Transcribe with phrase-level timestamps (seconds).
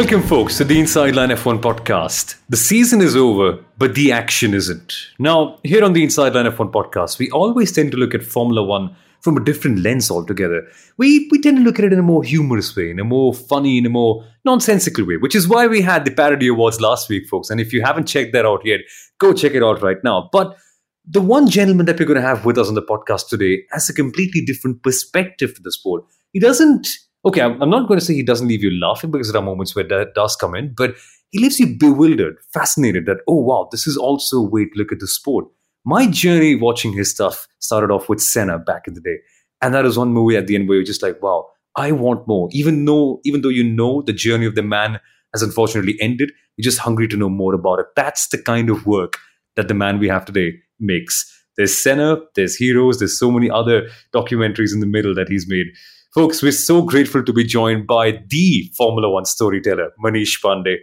[0.00, 2.36] Welcome, folks, to the Inside Line F1 podcast.
[2.48, 4.94] The season is over, but the action isn't.
[5.18, 8.64] Now, here on the Inside Line F1 podcast, we always tend to look at Formula
[8.64, 10.66] One from a different lens altogether.
[10.96, 13.34] We, we tend to look at it in a more humorous way, in a more
[13.34, 17.10] funny, in a more nonsensical way, which is why we had the Parody Awards last
[17.10, 17.50] week, folks.
[17.50, 18.80] And if you haven't checked that out yet,
[19.18, 20.30] go check it out right now.
[20.32, 20.56] But
[21.04, 23.90] the one gentleman that we're going to have with us on the podcast today has
[23.90, 26.04] a completely different perspective to the sport.
[26.32, 26.88] He doesn't
[27.24, 29.44] okay, I'm, I'm not going to say he doesn't leave you laughing because there are
[29.44, 30.94] moments where that does come in, but
[31.30, 34.92] he leaves you bewildered, fascinated that, oh, wow, this is also a way to look
[34.92, 35.46] at the sport.
[35.84, 39.16] My journey watching his stuff started off with Senna back in the day.
[39.62, 41.46] And that was one movie at the end where you're just like, wow,
[41.76, 42.48] I want more.
[42.52, 44.98] Even though, even though you know the journey of the man
[45.32, 47.86] has unfortunately ended, you're just hungry to know more about it.
[47.96, 49.18] That's the kind of work
[49.56, 51.26] that the man we have today makes.
[51.56, 55.66] There's Senna, there's Heroes, there's so many other documentaries in the middle that he's made.
[56.12, 60.78] Folks, we're so grateful to be joined by the Formula One storyteller, Manish Pandey.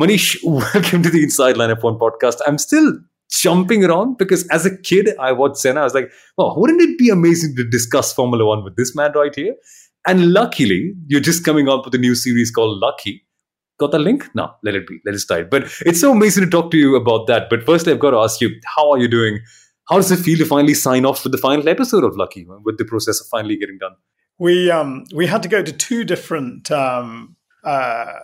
[0.00, 2.38] Manish, welcome to the Inside Line F1 podcast.
[2.46, 2.94] I'm still
[3.30, 5.82] jumping around because as a kid, I watched Senna.
[5.82, 9.12] I was like, oh, wouldn't it be amazing to discuss Formula One with this man
[9.14, 9.54] right here?
[10.06, 13.22] And luckily, you're just coming up with a new series called Lucky.
[13.78, 14.30] Got the link?
[14.34, 14.98] No, let it be.
[15.04, 15.50] Let it start.
[15.50, 17.50] But it's so amazing to talk to you about that.
[17.50, 19.40] But first, I've got to ask you, how are you doing?
[19.90, 22.78] How does it feel to finally sign off with the final episode of Lucky, with
[22.78, 23.92] the process of finally getting done?
[24.38, 28.14] We um, we had to go to two different um, uh,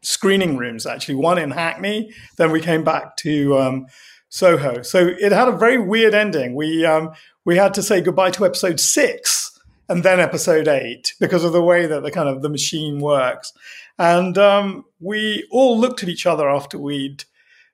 [0.00, 3.86] screening rooms actually one in hackney then we came back to um,
[4.32, 4.80] soho.
[4.80, 6.54] So it had a very weird ending.
[6.54, 7.10] We um,
[7.44, 9.50] we had to say goodbye to episode six
[9.88, 13.52] and then episode eight because of the way that the kind of the machine works.
[13.98, 17.24] And um, we all looked at each other after we'd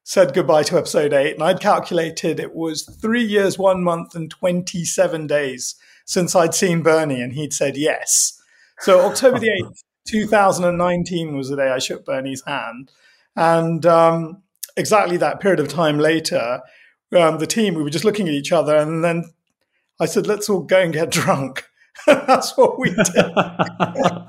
[0.02, 4.30] said goodbye to episode eight and i'd calculated it was three years one month and
[4.30, 5.74] 27 days
[6.08, 8.41] since I'd seen Bernie and he'd said yes.
[8.80, 12.91] So October the 8th, 2019 was the day I shook Bernie's hand.
[13.36, 14.42] And um,
[14.74, 16.62] exactly that period of time later,
[17.14, 19.30] um, the team, we were just looking at each other and then
[20.00, 21.64] I said, let's all go and get drunk.
[22.06, 23.04] That's what we did.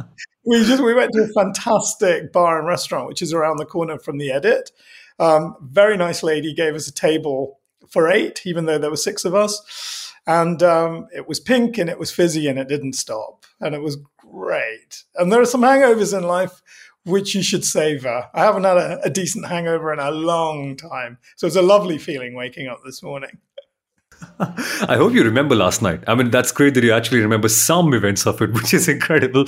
[0.46, 3.98] we just we went to a fantastic bar and restaurant, which is around the corner
[3.98, 4.72] from the edit.
[5.18, 9.24] Um, very nice lady gave us a table for eight, even though there were six
[9.24, 13.48] of us and um, it was pink and it was fizzy and it didn't stop.
[13.60, 15.04] And it was great.
[15.16, 16.62] And there are some hangovers in life
[17.04, 18.30] which you should savor.
[18.36, 21.18] I haven't had a, a decent hangover in a long time.
[21.36, 23.40] So it's a lovely feeling waking up this morning.
[24.40, 26.04] I hope you remember last night.
[26.06, 29.46] I mean, that's great that you actually remember some events of it, which is incredible.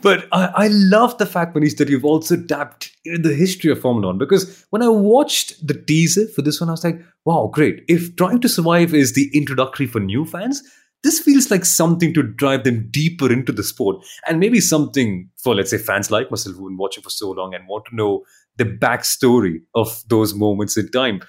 [0.00, 4.08] But I, I love the fact, Manish, that you've also tapped the history of Formula
[4.08, 7.84] One because when I watched the teaser for this one, I was like, wow, great.
[7.88, 10.62] If Drive to Survive is the introductory for new fans,
[11.02, 15.54] this feels like something to drive them deeper into the sport and maybe something for,
[15.54, 18.22] let's say, fans like myself who've been watching for so long and want to know
[18.56, 21.20] the backstory of those moments in time.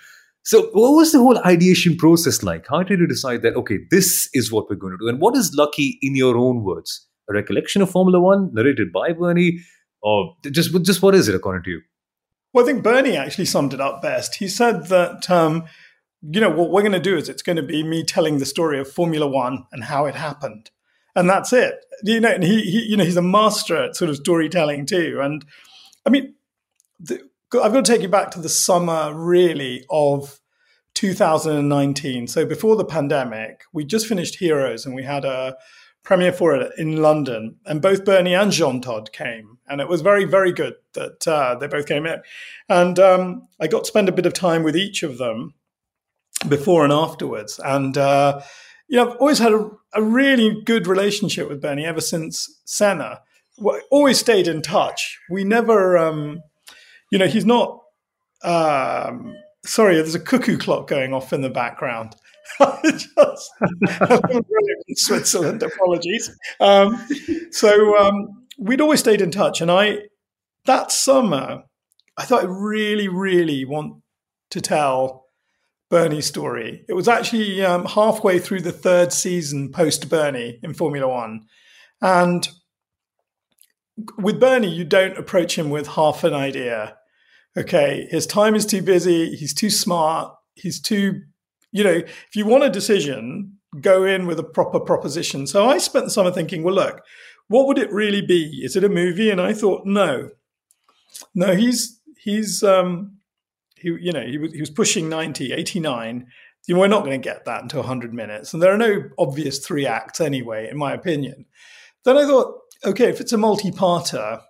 [0.45, 2.65] So, what was the whole ideation process like?
[2.69, 5.07] How did you decide that, okay, this is what we're going to do?
[5.07, 7.07] And what is Lucky in your own words?
[7.29, 9.59] A recollection of Formula One narrated by Bernie?
[10.03, 11.81] Or just, just what is it according to you?
[12.53, 14.35] Well, I think Bernie actually summed it up best.
[14.35, 15.63] He said that, um,
[16.21, 18.45] you know, what we're going to do is it's going to be me telling the
[18.45, 20.69] story of Formula One and how it happened.
[21.15, 21.75] And that's it.
[22.03, 25.19] You know, and he, he you know, he's a master at sort of storytelling too.
[25.21, 25.45] And
[26.05, 26.35] I mean,
[26.99, 27.21] the,
[27.53, 30.39] I've got to take you back to the summer, really, of
[30.95, 32.27] 2019.
[32.27, 35.55] So before the pandemic, we just finished Heroes and we had a
[36.03, 37.55] premiere for it in London.
[37.65, 39.57] And both Bernie and Jean Todt came.
[39.67, 42.21] And it was very, very good that uh, they both came in.
[42.69, 45.53] And um, I got to spend a bit of time with each of them
[46.47, 47.59] before and afterwards.
[47.63, 48.41] And, uh,
[48.87, 53.21] you know, I've always had a, a, really good relationship with Bernie ever since Senna.
[53.89, 55.19] always stayed in touch.
[55.29, 55.97] We never.
[55.97, 56.41] Um,
[57.09, 57.79] you know, he's not.
[58.43, 59.35] Um,
[59.65, 62.15] sorry, there's a cuckoo clock going off in the background.
[62.83, 63.51] just,
[64.87, 65.63] in Switzerland.
[65.63, 66.35] Apologies.
[66.59, 67.07] Um,
[67.51, 69.99] so um, we'd always stayed in touch, and I
[70.65, 71.63] that summer
[72.17, 74.01] I thought I really, really want
[74.51, 75.25] to tell
[75.89, 76.85] Bernie's story.
[76.87, 81.41] It was actually um, halfway through the third season post Bernie in Formula One,
[82.01, 82.47] and
[84.17, 86.97] with Bernie, you don't approach him with half an idea
[87.57, 91.21] okay, his time is too busy, he's too smart, he's too,
[91.73, 95.47] you know, if you want a decision, go in with a proper proposition.
[95.47, 97.01] So I spent the summer thinking, well, look,
[97.47, 98.61] what would it really be?
[98.63, 99.31] Is it a movie?
[99.31, 100.29] And I thought, no,
[101.33, 103.17] no, he's, he's, um,
[103.75, 106.27] he, you know, he was, he was pushing 90, 89.
[106.67, 108.53] You know, we're not going to get that until 100 minutes.
[108.53, 111.45] And there are no obvious three acts anyway, in my opinion.
[112.05, 114.41] Then I thought, okay, if it's a multi-parter,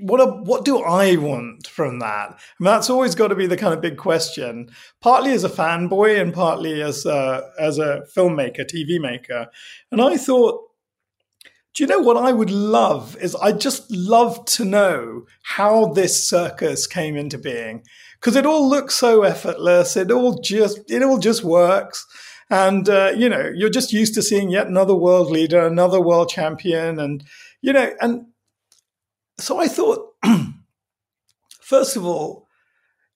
[0.00, 2.30] what a, what do I want from that?
[2.30, 4.70] I mean, that's always got to be the kind of big question.
[5.00, 9.48] Partly as a fanboy, and partly as a, as a filmmaker, TV maker.
[9.90, 10.60] And I thought,
[11.74, 13.16] do you know what I would love?
[13.20, 17.82] Is I just love to know how this circus came into being
[18.20, 19.96] because it all looks so effortless.
[19.96, 22.06] It all just it all just works.
[22.48, 26.28] And uh, you know, you're just used to seeing yet another world leader, another world
[26.28, 27.24] champion, and
[27.60, 28.26] you know, and
[29.38, 30.14] so I thought,
[31.60, 32.48] first of all,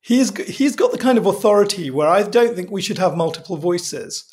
[0.00, 3.56] he's he's got the kind of authority where I don't think we should have multiple
[3.56, 4.32] voices.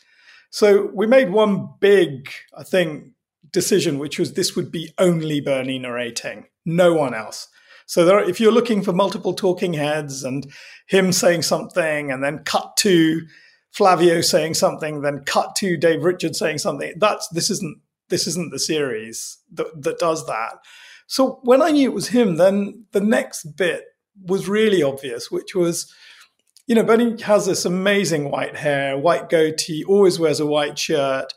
[0.49, 3.09] So we made one big, I think,
[3.51, 7.49] decision, which was this would be only Bernie narrating, no one else.
[7.87, 10.51] So there, if you're looking for multiple talking heads and
[10.87, 13.21] him saying something, and then cut to
[13.71, 18.51] Flavio saying something, then cut to Dave Richards saying something, that's this isn't this isn't
[18.51, 20.59] the series that, that does that.
[21.07, 23.83] So when I knew it was him, then the next bit
[24.25, 25.93] was really obvious, which was,
[26.67, 31.33] you know, Bernie has this amazing white hair, white goatee, always wears a white shirt.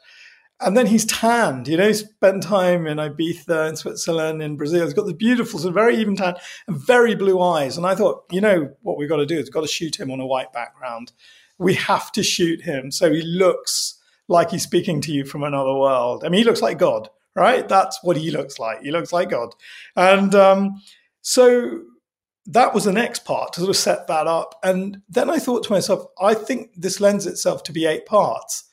[0.60, 4.84] And then he's tanned, you know, he spent time in Ibiza, in Switzerland, in Brazil.
[4.84, 6.34] He's got the beautiful, so very even tan
[6.66, 7.76] and very blue eyes.
[7.76, 10.00] And I thought, you know, what we've got to do is we've got to shoot
[10.00, 11.12] him on a white background.
[11.58, 15.74] We have to shoot him so he looks like he's speaking to you from another
[15.74, 16.24] world.
[16.24, 17.68] I mean, he looks like God right?
[17.68, 18.82] That's what he looks like.
[18.82, 19.54] He looks like God.
[19.96, 20.82] And um,
[21.22, 21.82] so
[22.46, 24.58] that was the next part to sort of set that up.
[24.62, 28.64] And then I thought to myself, I think this lends itself to be eight parts.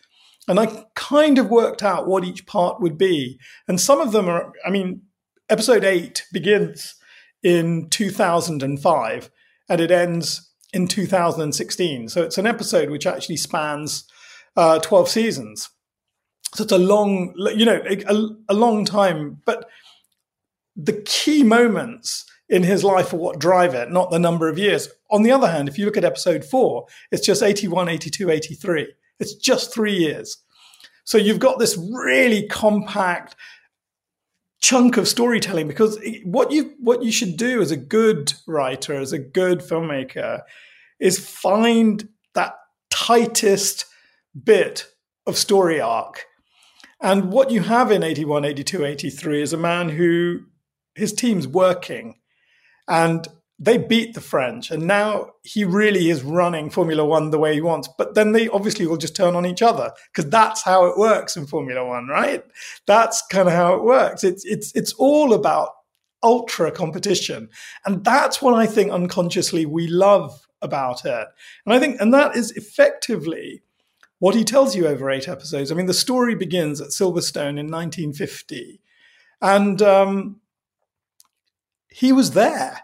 [0.48, 3.40] And I kind of worked out what each part would be.
[3.68, 5.02] And some of them are, I mean,
[5.50, 6.96] episode eight begins
[7.44, 9.32] in 2005
[9.68, 12.10] and it ends in 2016.
[12.10, 14.08] So it's an episode which actually spans
[14.56, 15.70] uh, 12 seasons.
[16.60, 18.16] It's a long, you know, a,
[18.50, 19.42] a long time.
[19.46, 19.70] But
[20.76, 24.90] the key moments in his life are what drive it, not the number of years.
[25.10, 28.94] On the other hand, if you look at episode four, it's just 81, 82, 83.
[29.20, 30.38] It's just three years.
[31.04, 33.36] So you've got this really compact
[34.60, 39.14] chunk of storytelling because what you what you should do as a good writer, as
[39.14, 40.42] a good filmmaker,
[41.00, 42.56] is find that
[42.90, 43.86] tightest
[44.44, 44.88] bit
[45.28, 46.26] of story arc
[47.02, 50.42] and what you have in 81, 82, 83 is a man who
[50.96, 52.16] his team's working
[52.88, 53.28] and
[53.58, 54.70] they beat the French.
[54.70, 57.88] And now he really is running Formula One the way he wants.
[57.98, 61.38] But then they obviously will just turn on each other because that's how it works
[61.38, 62.44] in Formula One, right?
[62.86, 64.24] That's kind of how it works.
[64.24, 65.70] It's, it's, it's all about
[66.24, 67.50] ultra competition.
[67.86, 71.28] And that's what I think unconsciously we love about it.
[71.66, 73.62] And I think, and that is effectively
[74.20, 75.72] what he tells you over eight episodes.
[75.72, 78.82] I mean, the story begins at Silverstone in 1950,
[79.42, 80.42] and um,
[81.90, 82.82] he was there.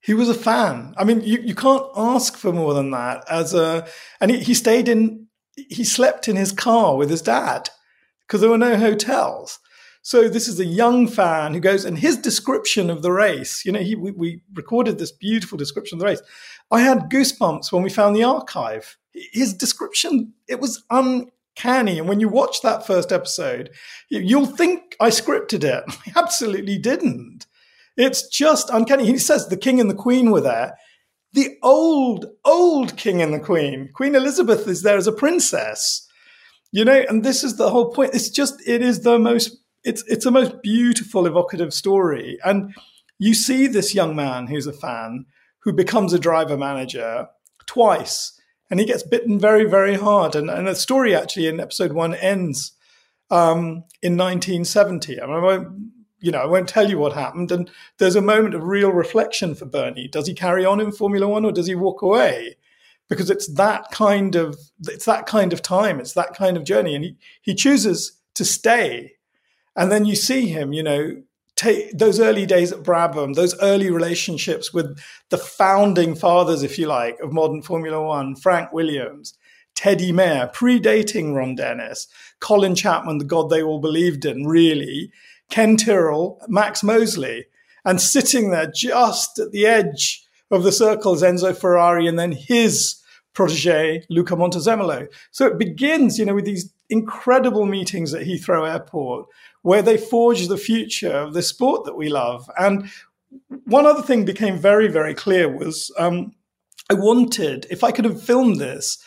[0.00, 0.94] He was a fan.
[0.96, 3.24] I mean, you, you can't ask for more than that.
[3.28, 3.86] As a,
[4.20, 5.26] and he, he stayed in,
[5.56, 7.68] he slept in his car with his dad
[8.26, 9.58] because there were no hotels.
[10.02, 13.72] So this is a young fan who goes, and his description of the race, you
[13.72, 16.22] know, he, we, we recorded this beautiful description of the race.
[16.70, 18.96] I had goosebumps when we found the archive
[19.32, 21.98] his description it was uncanny.
[21.98, 23.70] And when you watch that first episode
[24.08, 25.84] you'll think i scripted it.
[26.16, 27.46] I absolutely didn't.
[27.96, 29.06] It's just uncanny.
[29.06, 30.76] He says the king and the queen were there.
[31.32, 36.06] The old old king and the queen queen elizabeth is there as a princess.
[36.70, 38.14] You know and this is the whole point.
[38.14, 42.38] It's just it is the most it's it's a most beautiful evocative story.
[42.44, 42.74] And
[43.18, 45.26] you see this young man who's a fan
[45.60, 47.28] who becomes a driver manager
[47.66, 48.37] twice
[48.70, 50.34] and he gets bitten very, very hard.
[50.34, 52.72] And, and the story actually in episode one ends
[53.30, 55.20] um, in 1970.
[55.20, 55.68] I, mean, I won't,
[56.20, 57.50] you know, I won't tell you what happened.
[57.50, 60.08] And there's a moment of real reflection for Bernie.
[60.08, 62.56] Does he carry on in Formula One or does he walk away?
[63.08, 66.94] Because it's that kind of it's that kind of time, it's that kind of journey,
[66.94, 69.14] and he he chooses to stay.
[69.74, 71.22] And then you see him, you know,
[71.58, 74.96] take those early days at Brabham, those early relationships with
[75.30, 79.34] the founding fathers, if you like, of modern Formula One, Frank Williams,
[79.74, 82.06] Teddy Mayer, predating Ron Dennis,
[82.38, 85.10] Colin Chapman, the God they all believed in, really,
[85.50, 87.46] Ken Tyrrell, Max Mosley,
[87.84, 93.02] and sitting there just at the edge of the circles, Enzo Ferrari, and then his
[93.34, 95.08] protege, Luca Montezemolo.
[95.32, 99.26] So it begins, you know, with these incredible meetings at Heathrow Airport
[99.62, 102.50] where they forge the future of the sport that we love.
[102.58, 102.90] And
[103.64, 106.32] one other thing became very, very clear was um,
[106.90, 108.98] I wanted, if I could have filmed this,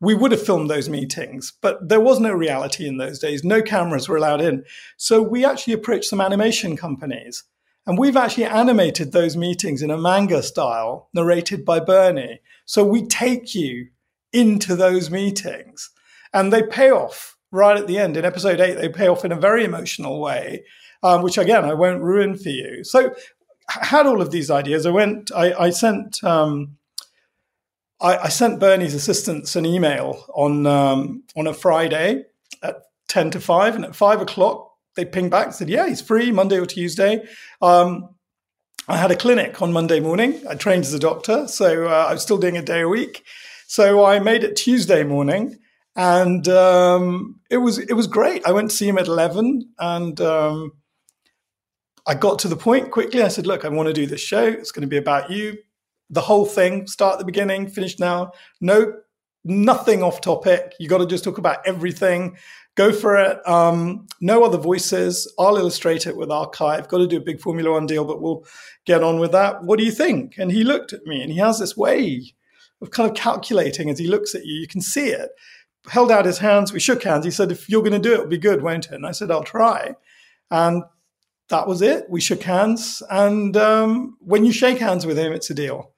[0.00, 3.42] we would have filmed those meetings, but there was no reality in those days.
[3.42, 4.64] No cameras were allowed in.
[4.96, 7.44] So we actually approached some animation companies
[7.88, 12.40] And we've actually animated those meetings in a manga style, narrated by Bernie.
[12.66, 13.88] So we take you
[14.30, 15.88] into those meetings
[16.34, 18.16] and they pay off right at the end.
[18.16, 20.64] In episode eight, they pay off in a very emotional way,
[21.02, 22.84] um, which again, I won't ruin for you.
[22.84, 23.14] So
[23.68, 24.86] I had all of these ideas.
[24.86, 26.76] I went, I, I sent, um,
[28.00, 32.24] I, I, sent Bernie's assistants an email on, um, on a Friday
[32.62, 32.76] at
[33.08, 33.76] 10 to 5.
[33.76, 37.24] And at 5 o'clock, they pinged back and said, yeah, he's free Monday or Tuesday.
[37.60, 38.10] Um,
[38.88, 40.40] I had a clinic on Monday morning.
[40.48, 43.22] I trained as a doctor, so uh, I was still doing a day a week.
[43.66, 45.58] So I made it Tuesday morning,
[45.98, 48.46] and um, it was it was great.
[48.46, 50.72] I went to see him at eleven, and um,
[52.06, 53.20] I got to the point quickly.
[53.20, 54.44] I said, "Look, I want to do this show.
[54.44, 55.58] It's going to be about you.
[56.08, 58.30] The whole thing, start at the beginning, finish now.
[58.60, 58.94] No,
[59.44, 60.74] nothing off topic.
[60.78, 62.36] You got to just talk about everything.
[62.76, 63.46] Go for it.
[63.46, 65.30] Um, no other voices.
[65.36, 66.86] I'll illustrate it with archive.
[66.86, 68.44] Got to do a big Formula One deal, but we'll
[68.86, 69.64] get on with that.
[69.64, 72.34] What do you think?" And he looked at me, and he has this way
[72.80, 74.60] of kind of calculating as he looks at you.
[74.60, 75.30] You can see it.
[75.88, 76.72] Held out his hands.
[76.72, 77.24] We shook hands.
[77.24, 79.12] He said, "If you're going to do it, it'll be good, won't it?" And I
[79.12, 79.94] said, "I'll try."
[80.50, 80.82] And
[81.48, 82.08] that was it.
[82.08, 83.02] We shook hands.
[83.10, 85.92] And um, when you shake hands with him, it's a deal.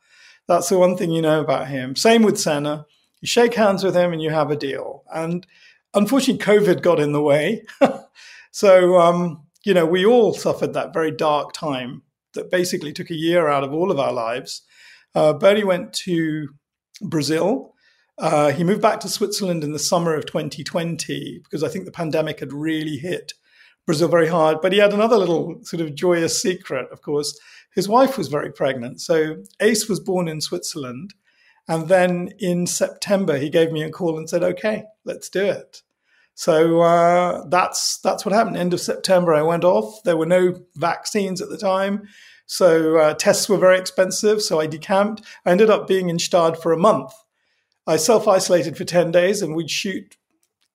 [0.47, 1.97] That's the one thing you know about him.
[1.97, 2.87] Same with Senna.
[3.21, 5.05] You shake hands with him and you have a deal.
[5.13, 5.47] And
[5.95, 7.65] unfortunately, COVID got in the way.
[8.51, 12.03] so, um, you know, we all suffered that very dark time
[12.35, 14.63] that basically took a year out of all of our lives.
[15.15, 16.49] Uh, Bernie went to
[17.03, 17.75] Brazil.
[18.21, 21.91] Uh, he moved back to Switzerland in the summer of 2020 because I think the
[21.91, 23.33] pandemic had really hit
[23.87, 24.61] Brazil very hard.
[24.61, 27.39] But he had another little sort of joyous secret, of course.
[27.75, 29.01] His wife was very pregnant.
[29.01, 31.15] So Ace was born in Switzerland.
[31.67, 35.83] And then in September, he gave me a call and said, okay, let's do it.
[36.35, 38.57] So uh, that's that's what happened.
[38.57, 40.03] End of September, I went off.
[40.05, 42.09] There were no vaccines at the time,
[42.47, 44.41] so uh, tests were very expensive.
[44.41, 45.23] So I decamped.
[45.45, 47.13] I ended up being in Gstaad for a month.
[47.91, 50.17] I self isolated for ten days, and we'd shoot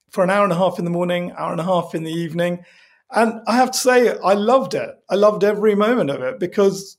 [0.10, 2.12] for an hour and a half in the morning, hour and a half in the
[2.12, 2.64] evening,
[3.12, 4.90] and I have to say, I loved it.
[5.10, 6.98] I loved every moment of it because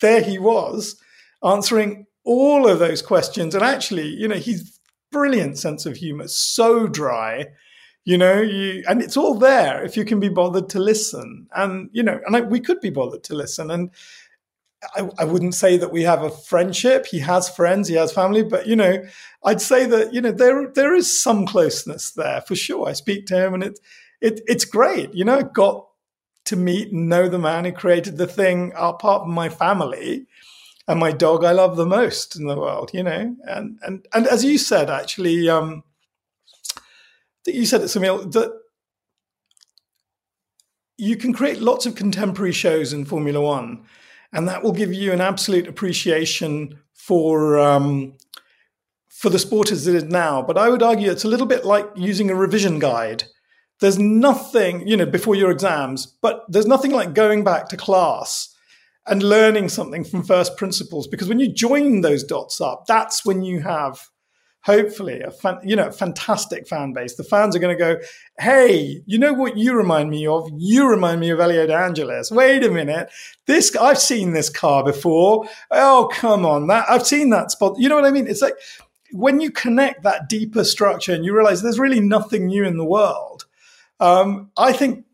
[0.00, 1.00] there he was
[1.44, 3.54] answering all of those questions.
[3.54, 4.78] And actually, you know, he's
[5.10, 7.46] brilliant sense of humor, so dry,
[8.04, 11.48] you know, you, and it's all there if you can be bothered to listen.
[11.56, 13.70] And, you know, and I, we could be bothered to listen.
[13.70, 13.90] And
[14.94, 17.06] I, I, wouldn't say that we have a friendship.
[17.06, 19.04] He has friends, he has family, but you know,
[19.44, 22.88] I'd say that you know there there is some closeness there for sure.
[22.88, 23.80] I speak to him, and it's
[24.20, 25.12] it, it's great.
[25.14, 25.86] You know, got
[26.46, 30.26] to meet and know the man who created the thing apart from my family
[30.88, 33.36] and my dog I love the most in the world, you know.
[33.44, 35.82] And and and as you said, actually, um,
[37.46, 38.52] you said it, Samil, that
[40.98, 43.84] you can create lots of contemporary shows in Formula One,
[44.32, 48.14] and that will give you an absolute appreciation for um,
[49.08, 50.42] for the sport as it is now.
[50.42, 53.24] But I would argue it's a little bit like using a revision guide
[53.80, 58.54] there's nothing, you know, before your exams, but there's nothing like going back to class
[59.06, 63.42] and learning something from first principles because when you join those dots up, that's when
[63.42, 64.08] you have
[64.66, 67.14] hopefully a fan, you know fantastic fan base.
[67.14, 68.00] The fans are going to go,
[68.38, 70.50] "Hey, you know what you remind me of?
[70.56, 72.30] You remind me of Elio De Angelis.
[72.30, 73.08] Wait a minute,
[73.46, 75.48] this I've seen this car before.
[75.70, 77.76] Oh, come on, that I've seen that spot.
[77.78, 78.26] You know what I mean?
[78.26, 78.56] It's like
[79.12, 82.84] when you connect that deeper structure and you realize there's really nothing new in the
[82.84, 83.46] world
[84.00, 85.04] um, I think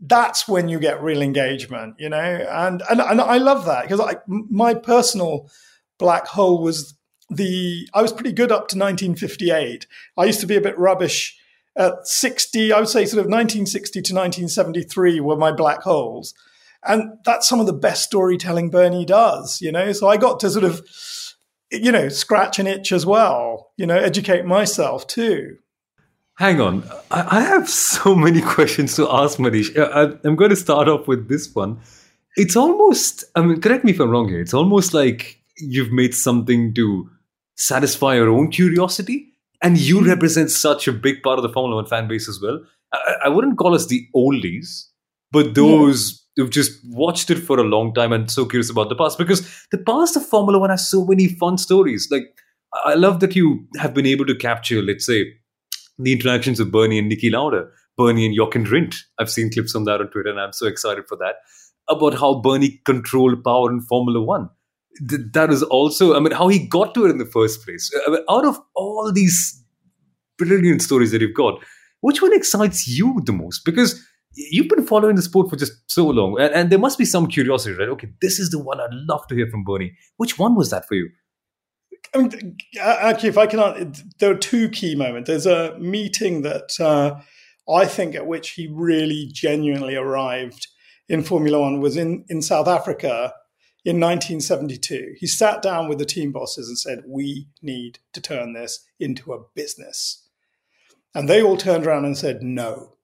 [0.00, 4.00] that's when you get real engagement, you know, and and, and I love that because
[4.26, 5.48] my personal
[5.98, 6.94] black hole was
[7.30, 9.86] the I was pretty good up to 1958.
[10.16, 11.38] I used to be a bit rubbish
[11.76, 12.72] at 60.
[12.72, 16.34] I would say sort of 1960 to 1973 were my black holes,
[16.84, 19.92] and that's some of the best storytelling Bernie does, you know.
[19.92, 20.82] So I got to sort of
[21.70, 25.58] you know scratch an itch as well, you know, educate myself too.
[26.36, 26.82] Hang on.
[27.12, 29.76] I, have so many questions to ask, Manish.
[29.76, 31.78] Uh, I, I'm going to start off with this one.
[32.36, 34.40] It's almost, I mean, correct me if I'm wrong here.
[34.40, 37.08] It's almost like you've made something to
[37.56, 39.30] satisfy your own curiosity.
[39.62, 40.08] And you hmm.
[40.08, 42.60] represent such a big part of the Formula One fan base as well.
[42.92, 44.84] I, I wouldn't call us the oldies,
[45.32, 46.42] but those yeah.
[46.42, 49.16] who've just watched it for a long time and so curious about the past.
[49.16, 52.08] Because the past of Formula One has so many fun stories.
[52.10, 52.24] Like,
[52.84, 55.32] I love that you have been able to capture, let's say,
[55.98, 58.96] the interactions of Bernie and Niki Lauda, Bernie and Jochen Rindt.
[59.18, 61.36] I've seen clips on that on Twitter, and I'm so excited for that.
[61.88, 64.50] About how Bernie controlled power in Formula One.
[65.00, 67.90] That is also, I mean, how he got to it in the first place.
[67.94, 69.62] Uh, I mean, out of all these
[70.38, 71.62] brilliant stories that you've got,
[72.00, 73.64] which one excites you the most?
[73.64, 77.04] Because you've been following the sport for just so long, and, and there must be
[77.04, 77.88] some curiosity, right?
[77.88, 79.96] Okay, this is the one I'd love to hear from Bernie.
[80.16, 81.08] Which one was that for you?
[82.14, 85.28] I mean, uh, actually, if I can, uh, there are two key moments.
[85.28, 87.20] There's a meeting that uh,
[87.72, 90.68] I think at which he really genuinely arrived
[91.08, 93.32] in Formula One was in, in South Africa
[93.84, 95.14] in 1972.
[95.18, 99.32] He sat down with the team bosses and said, We need to turn this into
[99.32, 100.26] a business.
[101.14, 102.96] And they all turned around and said, No.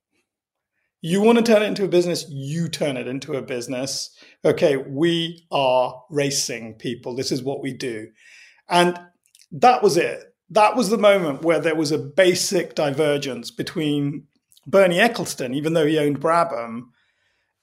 [1.03, 4.11] You want to turn it into a business, you turn it into a business.
[4.45, 7.15] Okay, we are racing people.
[7.15, 8.09] This is what we do.
[8.69, 8.99] And
[9.53, 10.35] that was it.
[10.51, 14.27] That was the moment where there was a basic divergence between
[14.67, 16.89] Bernie Ecclestone, even though he owned Brabham,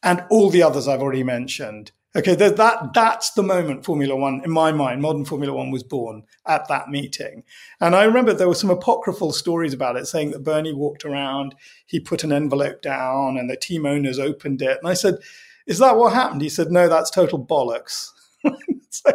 [0.01, 1.91] and all the others I've already mentioned.
[2.17, 6.23] Okay, that that's the moment Formula One, in my mind, modern Formula One was born
[6.47, 7.43] at that meeting.
[7.79, 11.53] And I remember there were some apocryphal stories about it, saying that Bernie walked around,
[11.85, 14.79] he put an envelope down, and the team owners opened it.
[14.81, 15.19] And I said,
[15.67, 18.09] "Is that what happened?" He said, "No, that's total bollocks."
[18.89, 19.11] so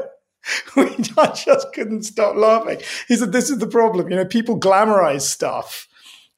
[0.77, 0.85] we,
[1.19, 2.83] I just couldn't stop laughing.
[3.09, 4.11] He said, "This is the problem.
[4.11, 5.89] You know, people glamorize stuff."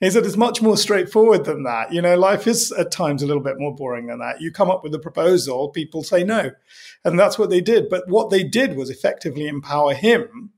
[0.04, 1.92] He said it's much more straightforward than that.
[1.92, 4.40] You know, life is at times a little bit more boring than that.
[4.40, 6.50] You come up with a proposal, people say no.
[7.04, 7.88] And that's what they did.
[7.88, 10.50] But what they did was effectively empower him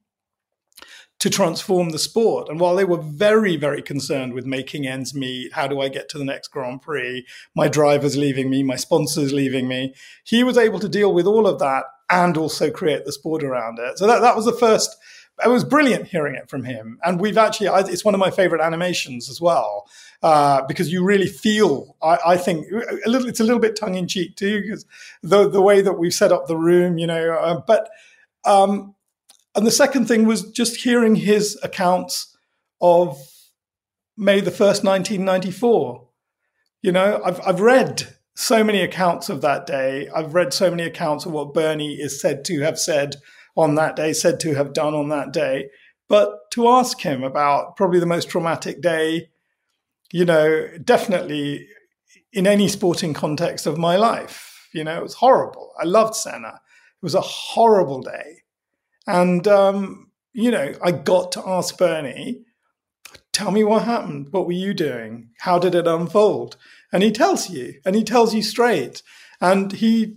[1.19, 2.49] to transform the sport.
[2.49, 6.09] And while they were very, very concerned with making ends meet, how do I get
[6.11, 7.25] to the next Grand Prix?
[7.55, 9.95] My driver's leaving me, my sponsor's leaving me.
[10.25, 13.79] He was able to deal with all of that and also create the sport around
[13.79, 13.99] it.
[13.99, 14.97] So that, that was the first
[15.45, 16.99] it was brilliant hearing it from him.
[17.05, 19.89] And we've actually, it's one of my favorite animations as well,
[20.23, 22.67] uh, because you really feel, I, I, think,
[23.05, 24.87] a little, it's a little bit tongue in cheek too, because
[25.23, 27.91] the, the way that we've set up the room, you know, uh, but,
[28.45, 28.95] um,
[29.55, 32.37] and the second thing was just hearing his accounts
[32.81, 33.19] of
[34.17, 36.09] May the 1st, 1994.
[36.83, 40.09] You know, I've, I've read so many accounts of that day.
[40.15, 43.17] I've read so many accounts of what Bernie is said to have said
[43.57, 45.71] on that day, said to have done on that day.
[46.09, 49.31] But to ask him about probably the most traumatic day,
[50.13, 51.67] you know, definitely
[52.33, 55.73] in any sporting context of my life, you know, it was horrible.
[55.81, 56.61] I loved Senna.
[57.03, 58.43] It was a horrible day.
[59.07, 62.43] And, um, you know, I got to ask Bernie,
[63.33, 64.29] tell me what happened.
[64.31, 65.31] What were you doing?
[65.41, 66.57] How did it unfold?
[66.93, 69.03] And he tells you, and he tells you straight.
[69.41, 70.17] And he,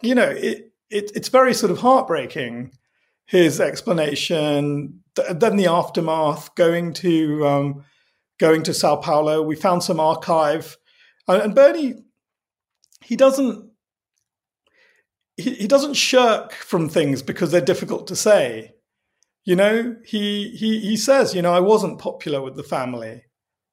[0.00, 2.72] you know, it, it, it's very sort of heartbreaking
[3.26, 5.02] his explanation.
[5.30, 7.84] Then the aftermath, going to um,
[8.38, 10.76] going to Sao Paulo, we found some archive,
[11.26, 11.94] and Bernie,
[13.02, 13.70] he doesn't
[15.36, 18.74] he, he doesn't shirk from things because they're difficult to say.
[19.44, 23.24] You know, he he he says, you know, I wasn't popular with the family.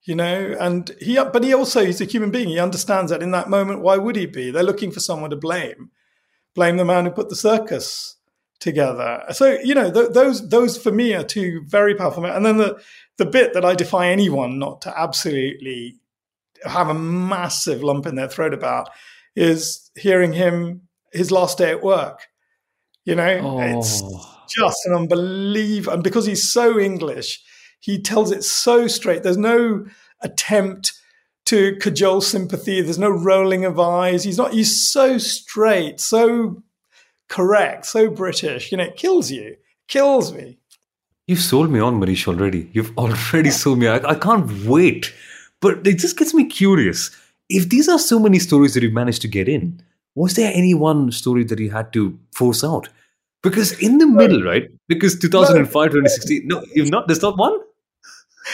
[0.04, 2.48] You know, and he but he also he's a human being.
[2.48, 4.50] He understands that in that moment, why would he be?
[4.50, 5.92] They're looking for someone to blame
[6.56, 8.16] blame the man who put the circus
[8.60, 9.24] together.
[9.32, 12.26] So you know th- those those for me are two very powerful.
[12.26, 12.82] And then the
[13.18, 16.00] the bit that I defy anyone not to absolutely
[16.64, 18.90] have a massive lump in their throat about
[19.36, 20.82] is hearing him
[21.14, 22.28] his last day at work.
[23.06, 23.60] You know, oh.
[23.60, 24.02] it's
[24.54, 25.94] just an unbelievable.
[25.94, 27.42] And because he's so English,
[27.80, 29.24] he tells it so straight.
[29.24, 29.86] There's no
[30.22, 30.94] attempt
[31.50, 32.80] to cajole sympathy.
[32.80, 34.24] There's no rolling of eyes.
[34.24, 36.62] He's not, he's so straight, so
[37.28, 38.72] correct, so British.
[38.72, 39.56] You know, it kills you,
[39.88, 40.60] kills me.
[41.26, 42.70] You've sold me on Manish already.
[42.74, 43.88] You've already sold me.
[43.88, 45.12] I, I can't wait.
[45.60, 47.10] But it just gets me curious.
[47.50, 49.82] If these are so many stories that you've managed to get in,
[50.14, 52.90] was there any one story that you had to force out?
[53.42, 54.70] Because in the middle, right?
[54.88, 57.60] Because 2005, 2016, no, you've not, there's not one?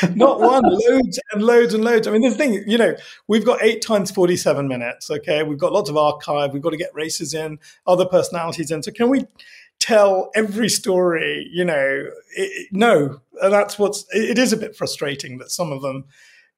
[0.15, 2.08] not one, loads and loads and loads.
[2.08, 2.95] I mean, the thing, you know,
[3.27, 5.10] we've got eight times 47 minutes.
[5.10, 5.43] Okay.
[5.43, 6.53] We've got lots of archive.
[6.53, 8.84] We've got to get races in, other personalities in.
[8.84, 9.25] So can we
[9.79, 11.49] tell every story?
[11.51, 13.21] You know, it, no.
[13.41, 16.05] That's what's, it is a bit frustrating that some of them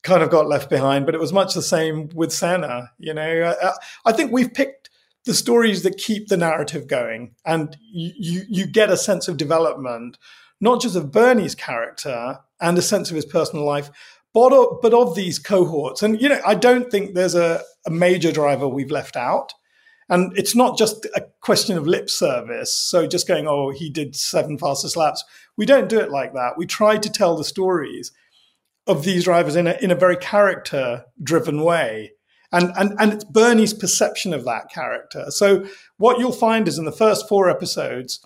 [0.03, 2.91] kind of got left behind, but it was much the same with Senna.
[2.99, 3.71] You know, I,
[4.05, 4.89] I think we've picked
[5.25, 9.35] the stories that keep the narrative going and you, you, you get a sense of
[9.35, 10.17] development
[10.59, 13.89] not just of Bernie's character and a sense of his personal life,
[14.33, 16.03] but of, but of these cohorts.
[16.03, 19.53] And, you know, I don't think there's a, a major driver we've left out.
[20.09, 22.73] And it's not just a question of lip service.
[22.73, 25.23] So just going, oh, he did seven fastest laps.
[25.57, 26.57] We don't do it like that.
[26.57, 28.11] We try to tell the stories
[28.85, 32.13] of these drivers in a, in a very character driven way.
[32.53, 35.25] And, and, and it's Bernie's perception of that character.
[35.29, 35.67] So
[35.97, 38.25] what you'll find is in the first four episodes,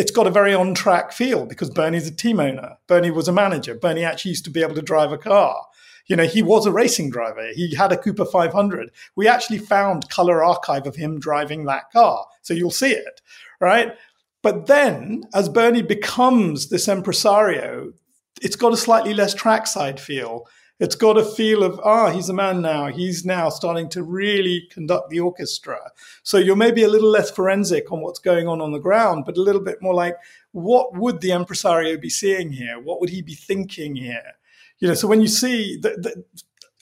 [0.00, 2.78] it's got a very on track feel because Bernie's a team owner.
[2.86, 3.74] Bernie was a manager.
[3.74, 5.66] Bernie actually used to be able to drive a car.
[6.06, 7.48] You know, he was a racing driver.
[7.52, 8.92] He had a Cooper 500.
[9.14, 12.24] We actually found color archive of him driving that car.
[12.40, 13.20] So you'll see it,
[13.60, 13.92] right?
[14.40, 17.92] But then as Bernie becomes this impresario,
[18.40, 20.46] it's got a slightly less trackside feel.
[20.80, 22.86] It's got a feel of, ah, he's a man now.
[22.86, 25.78] He's now starting to really conduct the orchestra.
[26.22, 29.36] So you're maybe a little less forensic on what's going on on the ground, but
[29.36, 30.16] a little bit more like,
[30.52, 32.80] what would the impresario be seeing here?
[32.80, 34.32] What would he be thinking here?
[34.78, 36.24] You know, so when you see, the,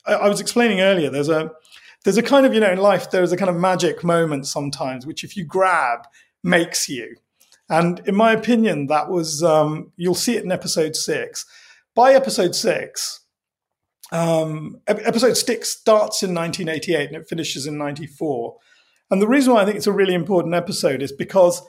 [0.06, 1.50] I, I was explaining earlier, there's a,
[2.04, 5.06] there's a kind of, you know, in life, there's a kind of magic moment sometimes,
[5.06, 6.06] which if you grab,
[6.44, 7.16] makes you.
[7.68, 11.44] And in my opinion, that was, um, you'll see it in episode six.
[11.96, 13.20] By episode six,
[14.12, 18.57] um, episode six starts in 1988 and it finishes in 94.
[19.11, 21.62] And the reason why I think it's a really important episode is because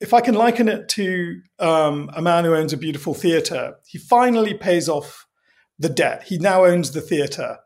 [0.00, 3.98] if I can liken it to um, a man who owns a beautiful theater, he
[3.98, 5.26] finally pays off
[5.78, 6.24] the debt.
[6.24, 7.58] He now owns the theater.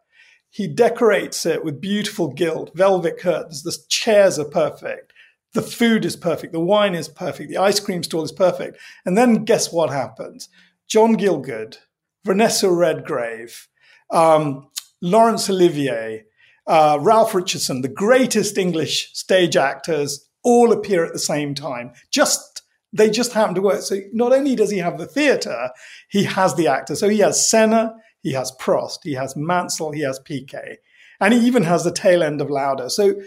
[0.50, 3.62] He decorates it with beautiful gilt, velvet curtains.
[3.62, 5.12] The chairs are perfect.
[5.54, 6.52] The food is perfect.
[6.52, 7.48] The wine is perfect.
[7.48, 8.78] The ice cream stall is perfect.
[9.06, 10.48] And then guess what happens?
[10.88, 11.78] John Gielgud,
[12.26, 13.68] Vanessa Redgrave,
[14.10, 14.68] um,
[15.00, 16.24] Laurence Olivier,
[16.66, 21.92] uh, Ralph Richardson, the greatest English stage actors, all appear at the same time.
[22.10, 22.62] Just
[22.92, 23.82] they just happen to work.
[23.82, 25.70] So not only does he have the theatre,
[26.08, 26.96] he has the actor.
[26.96, 30.78] So he has Senna, he has Prost, he has Mansell, he has Piquet,
[31.20, 32.90] and he even has the tail end of Lauda.
[32.90, 33.20] So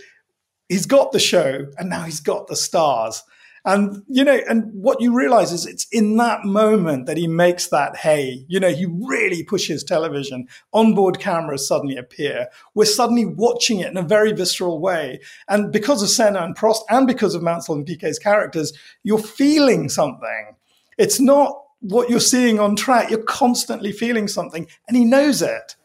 [0.68, 3.24] he's got the show, and now he's got the stars.
[3.70, 7.68] And, you know, and what you realize is it's in that moment that he makes
[7.68, 8.44] that hay.
[8.48, 10.48] You know, he really pushes television.
[10.74, 12.48] Onboard cameras suddenly appear.
[12.74, 15.20] We're suddenly watching it in a very visceral way.
[15.48, 19.88] And because of Senna and Prost and because of Mansell and Piquet's characters, you're feeling
[19.88, 20.56] something.
[20.98, 23.12] It's not what you're seeing on track.
[23.12, 25.76] You're constantly feeling something and he knows it.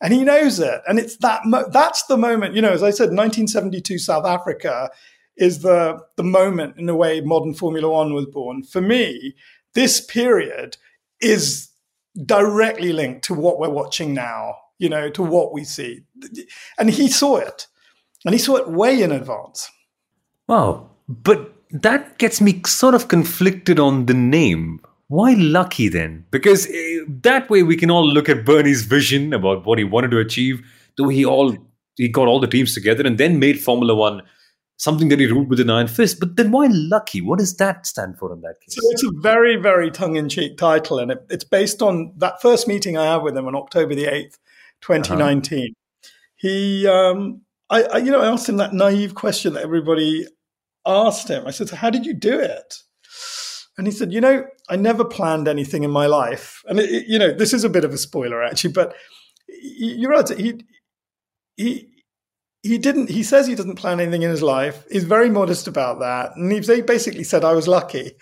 [0.00, 0.80] And he knows it.
[0.88, 4.90] And it's that, mo- that's the moment, you know, as I said, 1972 South Africa
[5.38, 8.62] is the the moment in a way modern Formula One was born.
[8.62, 9.34] For me,
[9.74, 10.76] this period
[11.20, 11.70] is
[12.24, 14.56] directly linked to what we're watching now.
[14.78, 16.04] You know, to what we see,
[16.78, 17.66] and he saw it,
[18.24, 19.68] and he saw it way in advance.
[20.46, 24.80] Wow, but that gets me sort of conflicted on the name.
[25.08, 26.26] Why lucky then?
[26.30, 30.10] Because eh, that way we can all look at Bernie's vision about what he wanted
[30.12, 30.60] to achieve.
[30.96, 31.56] The way he all
[31.96, 34.22] he got all the teams together and then made Formula One
[34.78, 36.18] something that he ruled with an iron fist.
[36.18, 37.20] But then why lucky?
[37.20, 38.76] What does that stand for in that case?
[38.76, 40.98] So it's a very, very tongue in cheek title.
[40.98, 44.06] And it, it's based on that first meeting I had with him on October the
[44.06, 44.38] 8th,
[44.80, 45.58] 2019.
[45.58, 46.10] Uh-huh.
[46.36, 50.26] He, um, I, I, you know, I asked him that naive question that everybody
[50.86, 51.46] asked him.
[51.46, 52.82] I said, so how did you do it?
[53.76, 56.62] And he said, you know, I never planned anything in my life.
[56.68, 58.94] And, it, it, you know, this is a bit of a spoiler actually, but
[59.48, 60.28] you're right.
[60.28, 60.64] He,
[61.56, 61.88] he,
[62.62, 64.84] he didn't he says he doesn't plan anything in his life.
[64.90, 66.36] He's very modest about that.
[66.36, 68.12] And he basically said i was lucky.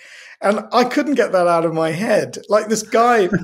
[0.42, 2.38] And i couldn't get that out of my head.
[2.48, 3.38] Like this guy five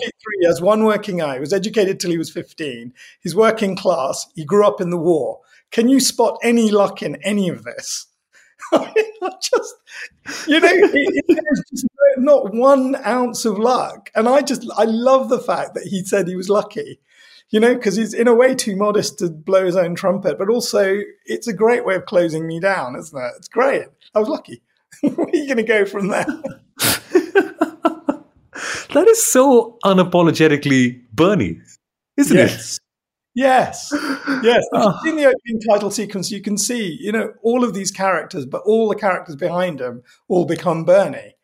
[0.00, 1.38] feet three has one working eye.
[1.38, 4.26] Was educated till he was 15 he's working class.
[4.34, 5.40] He grew up in the war.
[5.70, 8.06] Can you spot any luck in any of this?
[8.72, 8.92] I
[9.42, 9.74] just
[10.46, 10.92] you know
[11.70, 14.10] just not one ounce of luck.
[14.14, 16.98] And i just i love the fact that he said he was lucky
[17.50, 20.48] you know, because he's in a way too modest to blow his own trumpet, but
[20.48, 23.32] also it's a great way of closing me down, isn't it?
[23.36, 23.86] It's great.
[24.14, 24.62] I was lucky.
[25.02, 26.24] Where are you going to go from there?
[28.92, 31.60] that is so unapologetically Bernie,
[32.16, 32.76] isn't yes.
[32.76, 32.80] it?
[33.32, 33.92] Yes,
[34.42, 34.64] yes.
[34.74, 34.92] Oh.
[34.92, 35.00] Ah.
[35.08, 38.62] In the opening title sequence, you can see, you know, all of these characters, but
[38.62, 41.36] all the characters behind them all become Bernie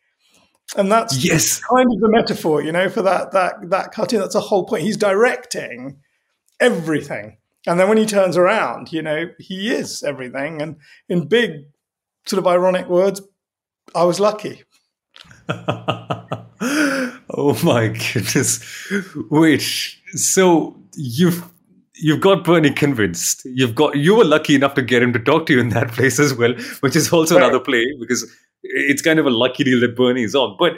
[0.75, 1.61] and that's yes.
[1.61, 4.21] kind of the metaphor, you know, for that that that cartoon.
[4.21, 4.83] That's a whole point.
[4.83, 5.99] He's directing
[6.59, 10.61] everything, and then when he turns around, you know, he is everything.
[10.61, 10.77] And
[11.09, 11.67] in big,
[12.27, 13.23] sort of ironic words,
[13.95, 14.65] I was lucky.
[15.49, 18.61] oh my goodness!
[19.31, 19.63] Wait,
[20.15, 21.45] so you've
[21.95, 23.43] you've got Bernie convinced.
[23.45, 25.89] You've got you were lucky enough to get him to talk to you in that
[25.93, 27.45] place as well, which is also right.
[27.45, 28.29] another play because
[28.71, 30.57] it's kind of a lucky deal that Bernie is on.
[30.59, 30.75] But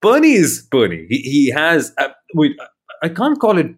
[0.00, 1.06] Bernie is Bernie.
[1.08, 2.56] He, he has, uh, wait,
[3.02, 3.74] I can't call it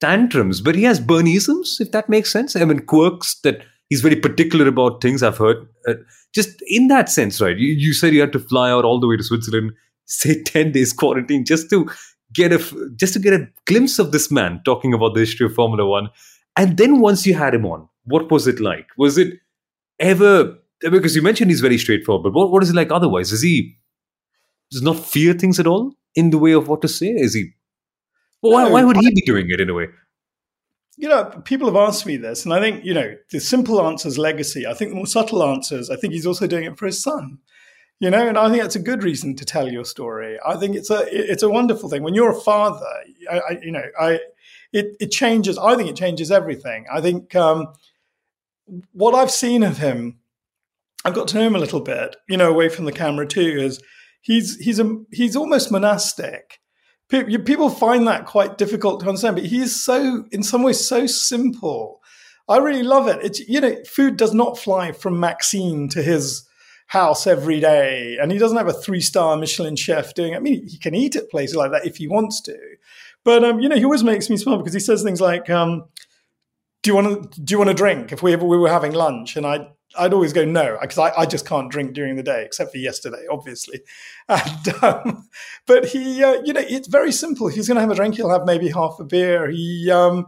[0.00, 2.56] tantrums, but he has Bernieisms, if that makes sense.
[2.56, 5.68] I mean, quirks that he's very particular about things I've heard.
[5.86, 5.94] Uh,
[6.34, 7.56] just in that sense, right?
[7.56, 9.72] You, you said you had to fly out all the way to Switzerland,
[10.06, 11.90] say 10 days quarantine just to
[12.32, 12.58] get a
[12.96, 16.10] just to get a glimpse of this man talking about the history of Formula One.
[16.56, 18.86] And then once you had him on, what was it like?
[18.96, 19.34] Was it
[19.98, 23.32] ever because you mentioned he's very straightforward, but what, what is he like otherwise?
[23.32, 23.78] Is he
[24.70, 27.08] does not fear things at all in the way of what to say?
[27.08, 27.50] Is he?
[28.40, 29.86] Why, No, why would he I- be doing it in a way?
[30.98, 34.08] You know, people have asked me this, and I think, you know, the simple answer
[34.08, 34.66] is legacy.
[34.66, 37.38] I think the more subtle answers, I think he's also doing it for his son.
[38.00, 40.38] You know, and I think that's a good reason to tell your story.
[40.46, 42.86] I think it's a it's a wonderful thing when you're a father.
[43.30, 44.20] I, I you know, I
[44.72, 45.56] it it changes.
[45.58, 46.86] I think it changes everything.
[46.92, 47.72] I think um,
[48.92, 50.18] what I've seen of him,
[51.06, 52.16] I've got to know him a little bit.
[52.28, 53.40] You know, away from the camera too.
[53.40, 53.80] Is
[54.22, 56.58] he's he's a he's almost monastic.
[57.08, 62.00] People find that quite difficult to understand, but he's so, in some ways, so simple.
[62.48, 63.24] I really love it.
[63.24, 66.44] It's you know, food does not fly from Maxine to his
[66.88, 70.32] house every day, and he doesn't have a three-star Michelin chef doing.
[70.32, 70.36] it.
[70.36, 72.58] I mean, he can eat at places like that if he wants to,
[73.22, 75.84] but um, you know, he always makes me smile because he says things like, um,
[76.82, 77.40] "Do you want to?
[77.40, 79.68] Do you want a drink?" If we we were having lunch, and I.
[79.98, 82.78] I'd always go no because I, I just can't drink during the day, except for
[82.78, 83.80] yesterday, obviously.
[84.28, 85.28] And um,
[85.66, 87.46] but he, uh, you know, it's very simple.
[87.46, 89.48] He's going to have a drink, he'll have maybe half a beer.
[89.50, 90.26] He, um,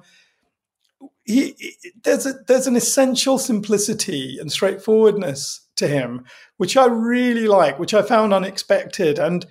[1.25, 6.25] he- there's a there's an essential simplicity and straightforwardness to him,
[6.59, 9.19] which I really like, which I found unexpected.
[9.19, 9.47] And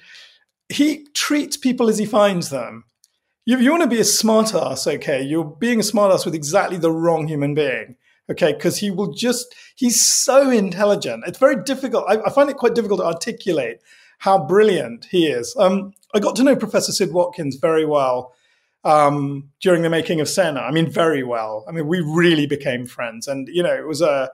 [0.70, 2.84] he treats people as he finds them.
[3.46, 6.36] If you want to be a smart ass, okay, you're being a smart ass with
[6.36, 7.96] exactly the wrong human being.
[8.30, 11.24] Okay, because he will just, he's so intelligent.
[11.26, 12.04] It's very difficult.
[12.10, 13.80] I, I find it quite difficult to articulate
[14.20, 15.56] how brilliant he is.
[15.58, 18.34] Um, I got to know Professor Sid Watkins very well
[18.84, 20.60] um, during the making of Senna.
[20.60, 21.64] I mean, very well.
[21.70, 23.28] I mean, we really became friends.
[23.28, 24.30] And, you know, it was a,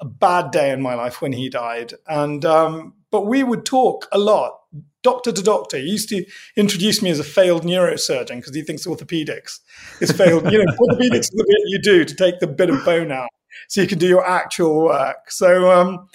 [0.00, 1.94] a bad day in my life when he died.
[2.06, 4.58] And, um, but we would talk a lot,
[5.06, 5.76] doctor to doctor.
[5.76, 6.24] He used to
[6.56, 9.60] introduce me as a failed neurosurgeon because he thinks orthopedics
[10.00, 10.50] is failed.
[10.50, 13.28] you know, orthopedics is the bit you do to take the bit of bone out
[13.68, 15.30] so you can do your actual work.
[15.30, 16.08] So, um,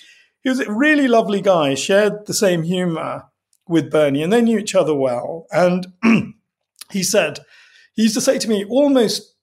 [0.44, 3.24] he was a really lovely guy, shared the same humor
[3.68, 5.46] with Bernie, and they knew each other well.
[5.52, 5.88] And
[6.92, 7.40] he said,
[7.94, 9.36] he used to say to me almost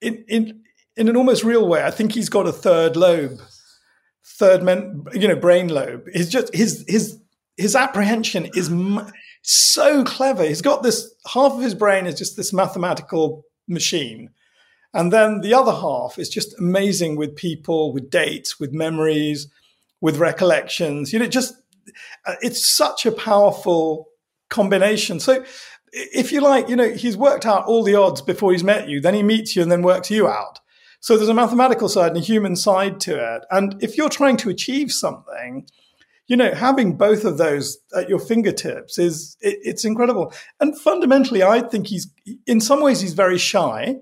[0.00, 0.62] in, in,
[0.96, 3.40] in an almost real way, I think he's got a third lobe,
[4.24, 6.04] third men, you know, brain lobe.
[6.12, 7.18] He's just, his, his,
[7.60, 8.70] his apprehension is
[9.42, 10.44] so clever.
[10.44, 14.30] He's got this, half of his brain is just this mathematical machine.
[14.92, 19.48] And then the other half is just amazing with people, with dates, with memories,
[20.00, 21.12] with recollections.
[21.12, 21.54] You know, just
[22.26, 24.08] uh, it's such a powerful
[24.48, 25.20] combination.
[25.20, 25.44] So,
[25.92, 29.00] if you like, you know, he's worked out all the odds before he's met you,
[29.00, 30.60] then he meets you and then works you out.
[31.00, 33.44] So there's a mathematical side and a human side to it.
[33.50, 35.66] And if you're trying to achieve something,
[36.30, 40.32] you know, having both of those at your fingertips is it, it's incredible.
[40.60, 42.06] And fundamentally, I think he's
[42.46, 43.96] in some ways he's very shy.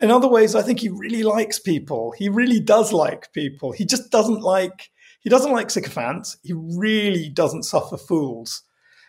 [0.00, 2.12] In other ways, I think he really likes people.
[2.18, 3.72] He really does like people.
[3.72, 6.36] He just doesn't like he doesn't like sycophants.
[6.42, 8.62] He really doesn't suffer fools.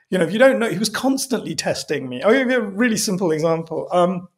[0.10, 2.22] You know, if you don't know, he was constantly testing me.
[2.22, 3.90] I'll give you a really simple example.
[3.92, 4.30] Um,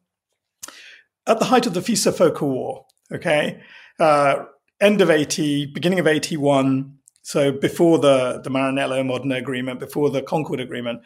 [1.28, 3.60] at the height of the FISA-FOCA war, okay,
[4.00, 4.46] uh,
[4.80, 10.20] end of 80, beginning of 81, so before the, the Maranello Modena agreement, before the
[10.20, 11.00] Concorde agreement,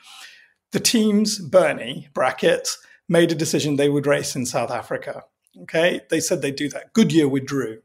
[0.73, 2.77] the teams, Bernie, brackets,
[3.09, 5.23] made a decision they would race in South Africa.
[5.63, 6.93] Okay, they said they'd do that.
[6.93, 7.83] Goodyear withdrew,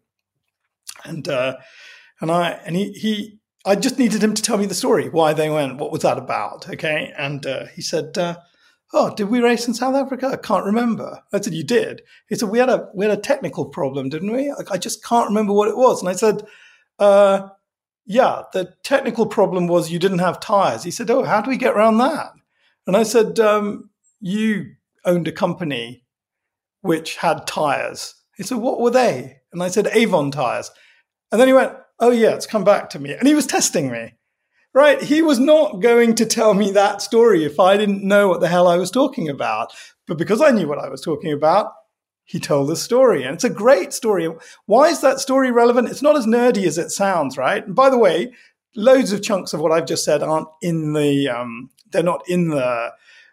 [1.06, 1.58] and uh,
[2.22, 5.34] and I and he he I just needed him to tell me the story, why
[5.34, 6.68] they went, what was that about?
[6.68, 8.38] Okay, and uh, he said, uh,
[8.94, 10.32] "Oh, did we race in South Africa?
[10.34, 13.22] I can't remember." I said, "You did." He said, "We had a we had a
[13.22, 16.42] technical problem, didn't we?" I, I just can't remember what it was, and I said.
[16.98, 17.50] Uh,
[18.06, 20.84] yeah, the technical problem was you didn't have tires.
[20.84, 22.32] He said, Oh, how do we get around that?
[22.86, 23.90] And I said, um,
[24.20, 26.04] You owned a company
[26.82, 28.16] which had tires.
[28.36, 29.38] He said, What were they?
[29.52, 30.72] And I said, Avon tires.
[31.32, 33.14] And then he went, Oh, yeah, it's come back to me.
[33.14, 34.14] And he was testing me,
[34.74, 35.02] right?
[35.02, 38.50] He was not going to tell me that story if I didn't know what the
[38.50, 39.72] hell I was talking about.
[40.08, 41.72] But because I knew what I was talking about,
[42.26, 43.24] he told the story.
[43.24, 44.30] And it's a great story.
[44.66, 45.90] Why is that story relevant?
[45.90, 47.66] It's not as nerdy as it sounds, right?
[47.66, 48.34] And by the way,
[48.76, 52.50] loads of chunks of what I've just said aren't in the, um, they're not in
[52.50, 52.92] the,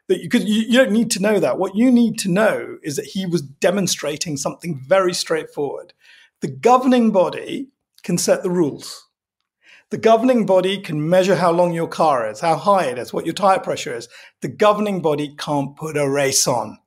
[0.08, 1.58] that you, because you, you don't need to know that.
[1.58, 5.94] What you need to know is that he was demonstrating something very straightforward.
[6.40, 7.68] The governing body
[8.02, 9.06] can set the rules.
[9.90, 13.26] The governing body can measure how long your car is, how high it is, what
[13.26, 14.08] your tire pressure is.
[14.40, 16.78] The governing body can't put a race on.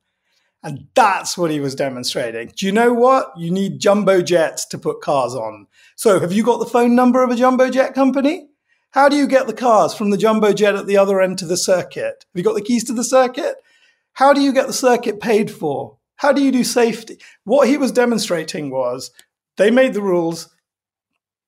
[0.64, 2.54] And that's what he was demonstrating.
[2.56, 3.34] Do you know what?
[3.38, 5.68] You need jumbo jets to put cars on.
[5.96, 8.48] So have you got the phone number of a jumbo jet company?
[8.92, 11.46] How do you get the cars from the jumbo jet at the other end to
[11.46, 12.26] the circuit?
[12.32, 13.56] Have you got the keys to the circuit?
[14.14, 15.98] How do you get the circuit paid for?
[16.16, 17.18] How do you do safety?
[17.44, 19.12] What he was demonstrating was
[19.58, 20.50] they made the rules,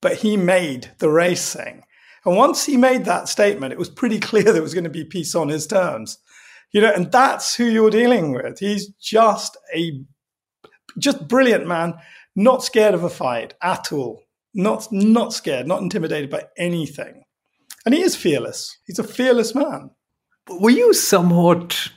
[0.02, 1.84] but he made the racing.
[2.26, 5.06] And once he made that statement, it was pretty clear there was going to be
[5.06, 6.18] peace on his terms.
[6.76, 8.60] You know, and that's who you're dealing with.
[8.60, 10.04] He's just a
[11.00, 11.94] just brilliant man,
[12.36, 14.24] not scared of a fight at all.
[14.54, 17.24] Not not scared, not intimidated by anything.
[17.86, 18.78] And he is fearless.
[18.86, 19.92] He's a fearless man.
[20.50, 21.92] Were you somewhat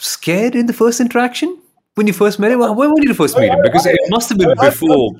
[0.00, 1.60] scared in the first interaction?
[1.96, 2.60] when you first met him?
[2.60, 3.58] When did you first meet him?
[3.60, 5.10] Because it must have been before.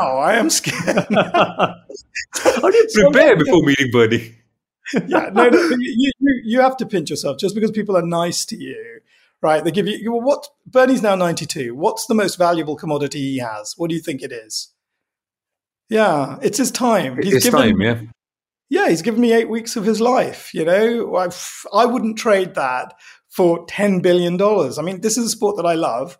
[0.00, 1.06] now I am scared.
[1.08, 4.39] How do you prepare before meeting Bernie?
[5.06, 8.44] yeah, no, no you, you, you have to pinch yourself just because people are nice
[8.46, 9.00] to you,
[9.42, 9.62] right?
[9.64, 11.74] They give you well, what Bernie's now ninety two.
[11.74, 13.74] What's the most valuable commodity he has?
[13.76, 14.72] What do you think it is?
[15.88, 17.20] Yeah, it's his time.
[17.20, 18.00] He's given, time, yeah.
[18.68, 20.54] Yeah, he's given me eight weeks of his life.
[20.54, 21.28] You know, I
[21.74, 22.94] I wouldn't trade that
[23.30, 24.40] for $10 billion.
[24.42, 26.18] I mean, this is a sport that I love.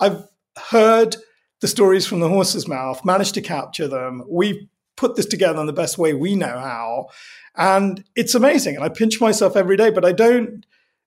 [0.00, 0.22] I've
[0.56, 1.16] heard
[1.60, 4.22] the stories from the horse's mouth, managed to capture them.
[4.28, 7.08] We've put this together in the best way we know how.
[7.56, 8.76] And it's amazing.
[8.76, 10.64] And I pinch myself every day, but I don't,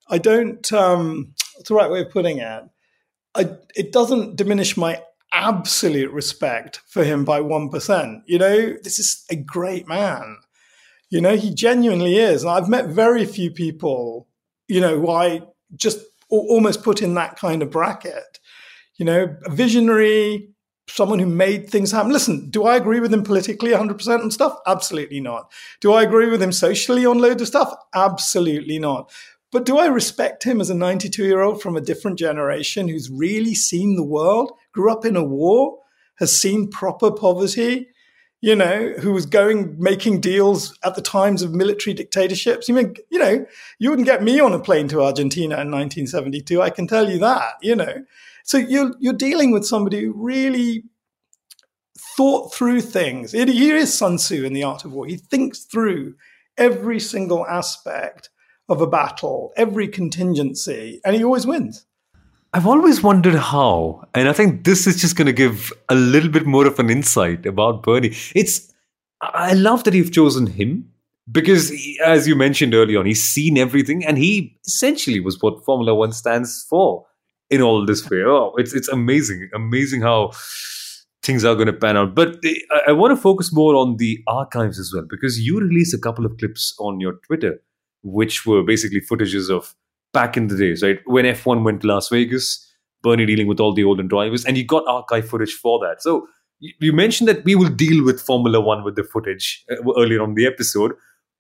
[0.09, 2.63] I don't, um, what's the right way of putting it?
[3.33, 5.01] I, it doesn't diminish my
[5.33, 8.21] absolute respect for him by 1%.
[8.25, 10.37] You know, this is a great man.
[11.09, 12.43] You know, he genuinely is.
[12.43, 14.27] And I've met very few people
[14.67, 15.41] you know, who I
[15.75, 18.39] just almost put in that kind of bracket.
[18.97, 20.49] You know, visionary,
[20.87, 22.11] someone who made things happen.
[22.11, 24.57] Listen, do I agree with him politically 100% on stuff?
[24.67, 25.51] Absolutely not.
[25.81, 27.73] Do I agree with him socially on loads of stuff?
[27.93, 29.11] Absolutely not.
[29.51, 33.09] But do I respect him as a 92 year old from a different generation who's
[33.09, 35.79] really seen the world, grew up in a war,
[36.15, 37.89] has seen proper poverty,
[38.41, 42.67] you know, who was going making deals at the times of military dictatorships.
[42.67, 43.45] You mean, you know,
[43.79, 46.61] you wouldn't get me on a plane to Argentina in 1972.
[46.61, 48.03] I can tell you that, you know.
[48.45, 50.83] So you're you're dealing with somebody who really
[52.15, 53.33] thought through things.
[53.33, 55.07] It, he is Sun Tzu in the art of war.
[55.07, 56.13] He thinks through
[56.55, 58.29] every single aspect
[58.69, 61.87] of a battle, every contingency, and he always wins.
[62.53, 66.29] I've always wondered how, and I think this is just going to give a little
[66.29, 68.15] bit more of an insight about Bernie.
[68.35, 68.71] It's
[69.21, 70.91] I love that you've chosen him
[71.31, 71.73] because,
[72.05, 76.11] as you mentioned early on, he's seen everything, and he essentially was what Formula One
[76.11, 77.07] stands for
[77.49, 78.23] in all this way.
[78.25, 80.31] Oh, it's it's amazing, amazing how
[81.23, 82.15] things are going to pan out.
[82.15, 82.37] But
[82.71, 85.97] I, I want to focus more on the archives as well because you released a
[85.97, 87.59] couple of clips on your Twitter,
[88.03, 89.75] which were basically footages of
[90.13, 90.99] back in the days, right?
[91.05, 92.65] When F1 went to Las Vegas,
[93.01, 96.01] Bernie dealing with all the older drivers, and you got archive footage for that.
[96.01, 96.27] So
[96.59, 100.35] you mentioned that we will deal with Formula One with the footage uh, earlier on
[100.35, 100.93] the episode.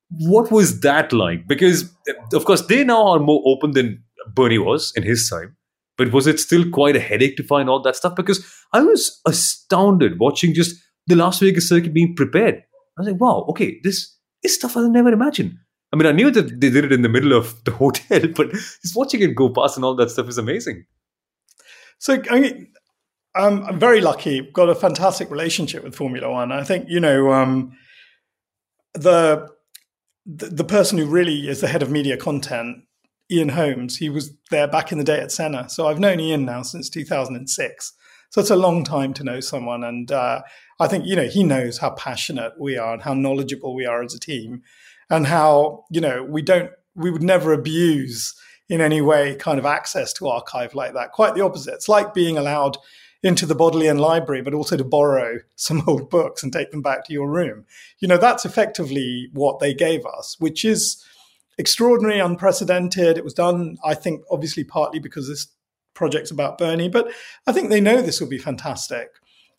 [0.09, 1.47] What was that like?
[1.47, 1.91] Because,
[2.33, 5.55] of course, they now are more open than Bernie was in his time.
[5.97, 8.15] But was it still quite a headache to find all that stuff?
[8.15, 10.75] Because I was astounded watching just
[11.07, 12.55] the Las Vegas circuit being prepared.
[12.97, 15.53] I was like, wow, okay, this is stuff I never imagined.
[15.93, 18.51] I mean, I knew that they did it in the middle of the hotel, but
[18.51, 20.85] just watching it go past and all that stuff is amazing.
[21.99, 22.67] So, I mean,
[23.35, 24.49] I'm very lucky.
[24.53, 26.51] Got a fantastic relationship with Formula One.
[26.51, 27.73] I think you know um,
[28.93, 29.49] the
[30.25, 32.77] the person who really is the head of media content,
[33.31, 33.97] Ian Holmes.
[33.97, 35.69] He was there back in the day at Senna.
[35.69, 37.93] So I've known Ian now since 2006.
[38.29, 40.41] So it's a long time to know someone, and uh,
[40.79, 44.03] I think you know he knows how passionate we are and how knowledgeable we are
[44.03, 44.61] as a team
[45.09, 48.35] and how you know we don't we would never abuse
[48.67, 51.11] in any way kind of access to archive like that.
[51.11, 51.75] Quite the opposite.
[51.75, 52.77] It's like being allowed
[53.23, 57.05] into the Bodleian Library, but also to borrow some old books and take them back
[57.05, 57.65] to your room.
[57.99, 61.03] You know, that's effectively what they gave us, which is
[61.57, 63.17] extraordinary, unprecedented.
[63.17, 65.47] It was done, I think, obviously partly because this
[65.93, 67.11] project's about Bernie, but
[67.47, 69.09] I think they know this will be fantastic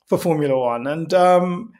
[0.07, 0.87] for Formula One.
[0.87, 1.73] And um,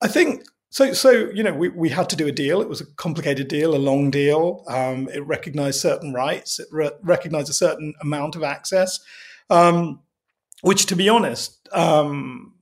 [0.00, 2.62] I think so, so you know, we, we had to do a deal.
[2.62, 4.64] It was a complicated deal, a long deal.
[4.68, 6.60] Um, it recognized certain rights.
[6.60, 9.00] It re- recognized a certain amount of access,
[9.50, 10.00] um,
[10.62, 12.54] which, to be honest, um,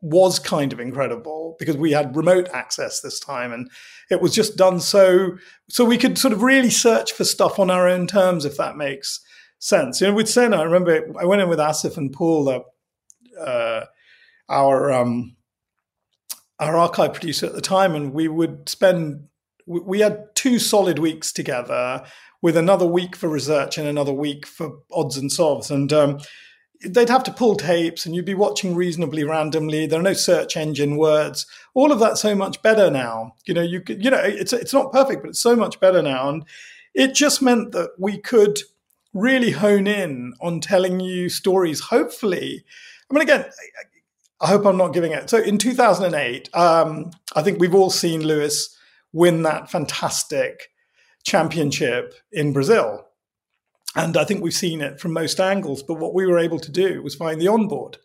[0.00, 3.70] was kind of incredible because we had remote access this time, and
[4.10, 5.36] it was just done so
[5.68, 8.76] so we could sort of really search for stuff on our own terms, if that
[8.76, 9.20] makes
[9.58, 10.00] sense.
[10.00, 13.84] You know, with Senna, I remember I went in with Asif and Paul, uh, uh,
[14.48, 15.36] our um,
[16.58, 19.28] our archive producer at the time, and we would spend.
[19.66, 22.04] We had two solid weeks together,
[22.42, 25.92] with another week for research and another week for odds and sods, and.
[25.92, 26.20] Um,
[26.86, 29.86] they'd have to pull tapes and you'd be watching reasonably randomly.
[29.86, 31.46] There are no search engine words.
[31.74, 33.34] All of that's so much better now.
[33.46, 36.02] You know you could you know it's it's not perfect but it's so much better
[36.02, 36.28] now.
[36.28, 36.44] And
[36.94, 38.60] it just meant that we could
[39.12, 42.64] really hone in on telling you stories hopefully.
[43.10, 43.46] I mean again
[44.40, 45.30] I hope I'm not giving it.
[45.30, 48.76] So in 2008, um, I think we've all seen Lewis
[49.12, 50.70] win that fantastic
[51.24, 53.06] championship in Brazil.
[53.96, 55.82] And I think we've seen it from most angles.
[55.82, 57.98] But what we were able to do was find the onboard.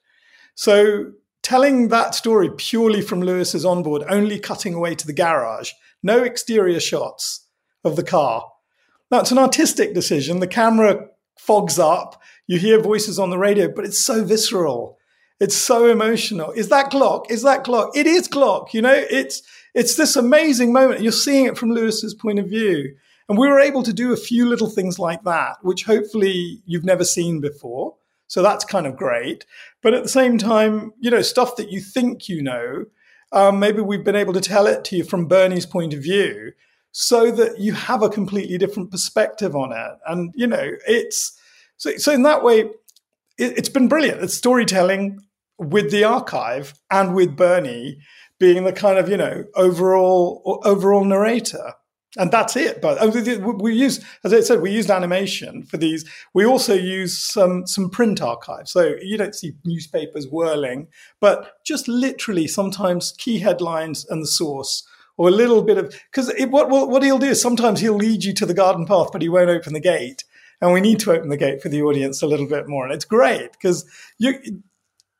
[0.55, 5.71] So telling that story purely from Lewis's onboard, only cutting away to the garage,
[6.03, 7.47] no exterior shots
[7.83, 8.45] of the car.
[9.11, 10.39] Now, it's an artistic decision.
[10.39, 14.97] The camera fogs up, you hear voices on the radio, but it's so visceral.
[15.39, 16.51] It's so emotional.
[16.51, 17.31] Is that Glock?
[17.31, 17.91] Is that Glock?
[17.95, 18.73] It is Glock.
[18.73, 19.41] You know, it's
[19.73, 21.01] it's this amazing moment.
[21.01, 22.95] You're seeing it from Lewis's point of view.
[23.29, 26.83] And we were able to do a few little things like that, which hopefully you've
[26.83, 27.95] never seen before.
[28.27, 29.45] So that's kind of great.
[29.81, 32.85] But at the same time, you know, stuff that you think you know,
[33.31, 36.53] um, maybe we've been able to tell it to you from Bernie's point of view
[36.91, 39.97] so that you have a completely different perspective on it.
[40.07, 41.39] And, you know, it's
[41.77, 42.61] so, so in that way,
[43.37, 44.21] it, it's been brilliant.
[44.21, 45.19] It's storytelling
[45.59, 47.99] with the archive and with Bernie
[48.39, 51.73] being the kind of, you know, overall overall narrator
[52.17, 52.81] and that's it.
[52.81, 56.05] But oh, we use, as I said, we used animation for these.
[56.33, 60.87] We also use some some print archives, so you don't see newspapers whirling,
[61.19, 64.87] but just literally sometimes key headlines and the source,
[65.17, 68.33] or a little bit of because what what he'll do is sometimes he'll lead you
[68.33, 70.23] to the garden path, but he won't open the gate,
[70.61, 72.93] and we need to open the gate for the audience a little bit more, and
[72.93, 73.85] it's great because
[74.17, 74.63] you.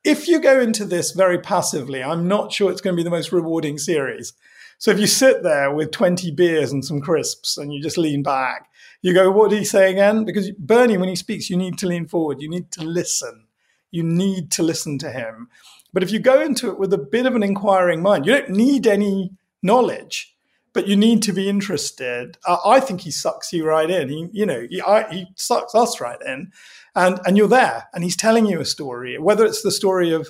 [0.01, 3.09] If you go into this very passively, I'm not sure it's going to be the
[3.09, 4.31] most rewarding series
[4.79, 8.23] so if you sit there with 20 beers and some crisps and you just lean
[8.23, 8.69] back,
[9.01, 10.23] you go, what did he say again?
[10.23, 12.41] Because Bernie, when he speaks, you need to lean forward.
[12.41, 13.47] You need to listen.
[13.91, 15.49] You need to listen to him.
[15.91, 18.51] But if you go into it with a bit of an inquiring mind, you don't
[18.51, 20.33] need any knowledge,
[20.71, 22.37] but you need to be interested.
[22.47, 24.07] Uh, I think he sucks you right in.
[24.07, 26.51] He, you know, he, I, he sucks us right in,
[26.95, 29.17] and and you're there, and he's telling you a story.
[29.17, 30.29] Whether it's the story of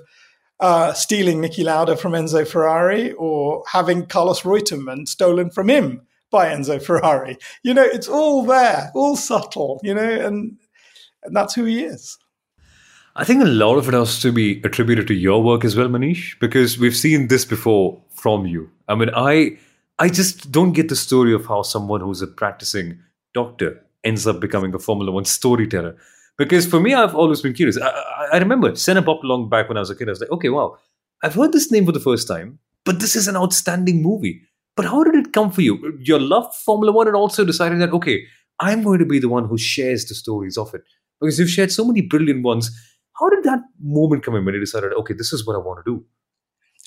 [0.60, 6.02] uh, stealing Niki Lauda from Enzo Ferrari or having Carlos Reutemann stolen from him
[6.32, 7.38] by Enzo Ferrari.
[7.64, 10.58] You know, it's all there, all subtle, you know, and,
[11.24, 12.18] and that's who he is.
[13.16, 15.88] I think a lot of it has to be attributed to your work as well,
[15.88, 18.70] Manish, because we've seen this before from you.
[18.88, 19.58] I mean, I
[19.98, 23.00] I just don't get the story of how someone who's a practicing
[23.34, 25.98] doctor ends up becoming a Formula One storyteller.
[26.40, 27.78] Because for me, I've always been curious.
[27.78, 27.90] I,
[28.32, 30.08] I, remember Senna popped along back when I was a kid.
[30.08, 30.78] I was like, okay, wow,
[31.22, 34.42] I've heard this name for the first time, but this is an outstanding movie.
[34.78, 35.98] But how did it come for you?
[36.00, 38.24] Your love Formula One and also deciding that, okay,
[38.62, 40.84] I'm going to be the one who shares the stories of it.
[41.20, 42.72] Because you've shared so many brilliant ones.
[43.20, 45.86] How did that moment come in when you decided, okay, this is what I want
[45.86, 46.06] to do?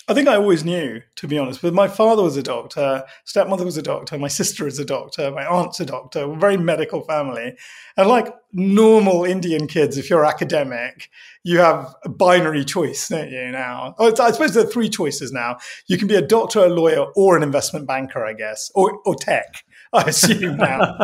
[0.09, 1.63] I think I always knew, to be honest.
[1.63, 5.31] But my father was a doctor, stepmother was a doctor, my sister is a doctor,
[5.31, 6.27] my aunt's a doctor.
[6.27, 7.57] We're a very medical family.
[7.97, 11.09] And like normal Indian kids, if you're academic,
[11.45, 13.95] you have a binary choice, don't you, now?
[13.99, 15.59] Oh, I suppose there are three choices now.
[15.87, 19.15] You can be a doctor, a lawyer, or an investment banker, I guess, or, or
[19.15, 19.65] tech.
[19.93, 20.97] I assume now.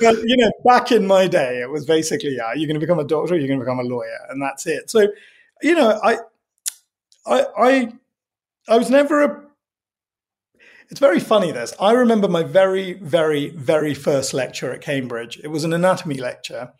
[0.00, 2.98] but, you know, back in my day, it was basically, yeah, you're going to become
[2.98, 4.90] a doctor, you're going to become a lawyer, and that's it.
[4.90, 5.08] So,
[5.62, 6.18] you know, I,
[7.26, 7.92] I, I
[8.68, 9.44] I was never a.
[10.90, 11.72] It's very funny, this.
[11.80, 15.40] I remember my very, very, very first lecture at Cambridge.
[15.42, 16.72] It was an anatomy lecture.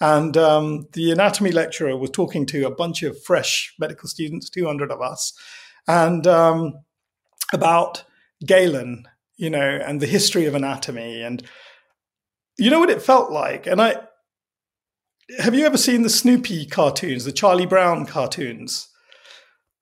[0.00, 4.92] And um, the anatomy lecturer was talking to a bunch of fresh medical students, 200
[4.92, 5.32] of us,
[5.88, 6.74] and um,
[7.52, 8.04] about
[8.46, 11.22] Galen, you know, and the history of anatomy.
[11.22, 11.42] And
[12.58, 13.66] you know what it felt like?
[13.66, 13.96] And I
[15.40, 18.88] have you ever seen the Snoopy cartoons, the Charlie Brown cartoons?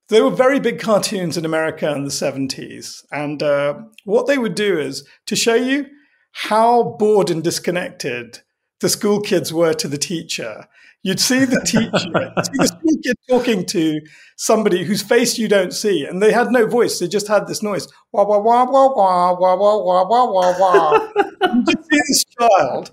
[0.09, 3.05] They were very big cartoons in America in the 70s.
[3.11, 5.87] And uh, what they would do is to show you
[6.33, 8.41] how bored and disconnected
[8.81, 10.67] the school kids were to the teacher.
[11.03, 14.01] You'd see the teacher, see the school kid talking to
[14.37, 16.99] somebody whose face you don't see, and they had no voice.
[16.99, 17.89] They just had this noise.
[18.13, 21.09] Wah wah wah wah wah wah wah wah wah wah wah.
[21.55, 22.93] you just see this child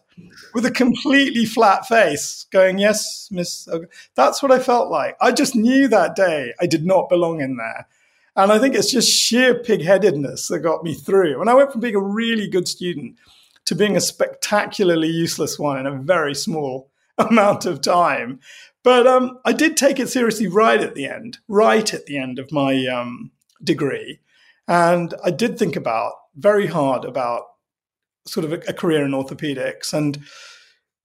[0.53, 3.67] with a completely flat face going, Yes, Miss.
[4.15, 5.17] That's what I felt like.
[5.21, 7.87] I just knew that day I did not belong in there.
[8.35, 11.39] And I think it's just sheer pigheadedness that got me through.
[11.39, 13.15] And I went from being a really good student
[13.65, 18.39] to being a spectacularly useless one in a very small amount of time.
[18.83, 22.39] But um, I did take it seriously right at the end, right at the end
[22.39, 23.31] of my um,
[23.63, 24.19] degree.
[24.67, 27.43] And I did think about very hard about
[28.25, 29.93] sort of a, a career in orthopedics.
[29.93, 30.19] And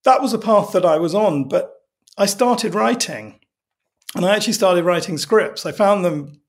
[0.03, 1.47] that was a path that I was on.
[1.47, 1.73] But
[2.17, 3.39] I started writing,
[4.15, 5.65] and I actually started writing scripts.
[5.65, 6.41] I found them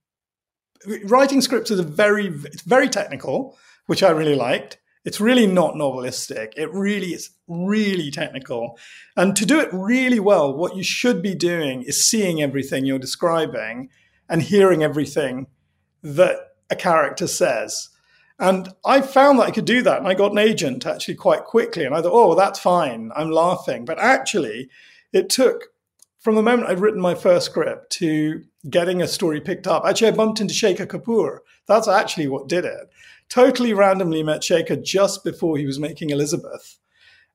[1.04, 4.78] writing scripts is a very it's very technical, which I really liked.
[5.04, 6.52] It's really not novelistic.
[6.56, 8.78] It really is really technical.
[9.16, 12.98] And to do it really well, what you should be doing is seeing everything you're
[12.98, 13.88] describing
[14.28, 15.46] and hearing everything
[16.02, 16.36] that
[16.68, 17.88] a character says
[18.40, 19.98] And I found that I could do that.
[19.98, 21.84] And I got an agent actually quite quickly.
[21.84, 23.12] And I thought, oh, that's fine.
[23.14, 23.84] I'm laughing.
[23.84, 24.70] But actually,
[25.12, 25.64] it took
[26.18, 29.84] from the moment I'd written my first script to getting a story picked up.
[29.84, 31.38] Actually, I bumped into Shekhar Kapur.
[31.66, 32.90] That's actually what did it.
[33.28, 36.78] Totally randomly met Shekhar just before he was making Elizabeth.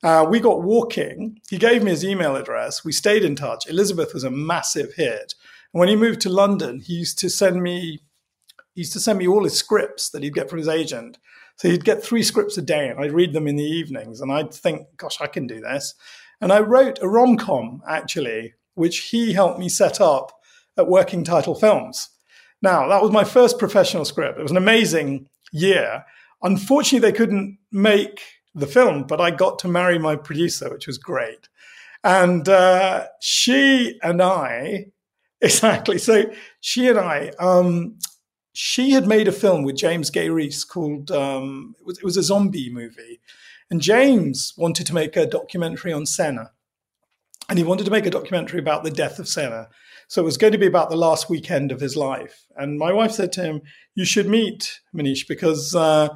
[0.03, 1.39] Uh, we got walking.
[1.49, 2.83] He gave me his email address.
[2.83, 3.67] We stayed in touch.
[3.69, 5.35] Elizabeth was a massive hit.
[5.73, 7.99] And when he moved to London, he used to send me
[8.75, 11.17] he used to send me all his scripts that he'd get from his agent.
[11.55, 14.31] So he'd get three scripts a day, and I'd read them in the evenings, and
[14.31, 15.95] I'd think, "Gosh, I can do this."
[16.41, 20.33] And I wrote a rom com actually, which he helped me set up
[20.77, 22.09] at Working Title Films.
[22.61, 24.37] Now that was my first professional script.
[24.37, 26.05] It was an amazing year.
[26.43, 28.21] Unfortunately, they couldn't make
[28.53, 31.47] the film, but I got to marry my producer, which was great.
[32.03, 34.87] And uh, she and I,
[35.41, 35.97] exactly.
[35.97, 36.25] So
[36.59, 37.97] she and I, um,
[38.57, 42.15] she had made a film with James Gay Rees called um, it, was, it was
[42.15, 43.19] a zombie movie,
[43.69, 46.51] and James wanted to make a documentary on Senna,
[47.49, 49.67] and he wanted to make a documentary about the death of Senna.
[50.07, 52.45] So it was going to be about the last weekend of his life.
[52.55, 53.61] And my wife said to him,
[53.93, 56.09] "You should meet Manish because." Uh,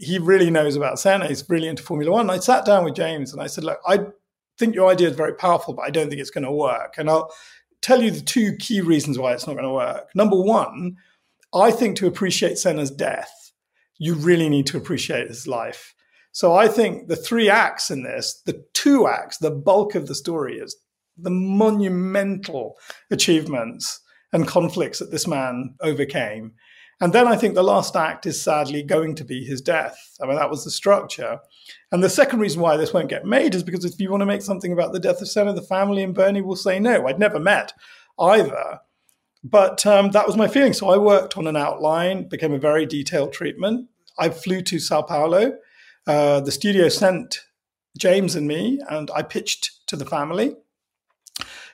[0.00, 1.26] he really knows about Senna.
[1.26, 2.22] He's really into Formula One.
[2.22, 3.98] And I sat down with James and I said, Look, I
[4.58, 6.94] think your idea is very powerful, but I don't think it's going to work.
[6.96, 7.30] And I'll
[7.82, 10.08] tell you the two key reasons why it's not going to work.
[10.14, 10.96] Number one,
[11.54, 13.52] I think to appreciate Senna's death,
[13.98, 15.94] you really need to appreciate his life.
[16.32, 20.14] So I think the three acts in this, the two acts, the bulk of the
[20.14, 20.76] story is
[21.16, 22.76] the monumental
[23.10, 24.00] achievements
[24.32, 26.52] and conflicts that this man overcame.
[27.00, 29.98] And then I think the last act is sadly going to be his death.
[30.22, 31.38] I mean, that was the structure.
[31.90, 34.26] And the second reason why this won't get made is because if you want to
[34.26, 37.06] make something about the death of Senna, the family and Bernie will say no.
[37.06, 37.72] I'd never met
[38.18, 38.80] either.
[39.42, 40.72] But um, that was my feeling.
[40.72, 43.88] So I worked on an outline, became a very detailed treatment.
[44.18, 45.56] I flew to Sao Paulo.
[46.06, 47.40] Uh, the studio sent
[47.98, 50.56] James and me, and I pitched to the family.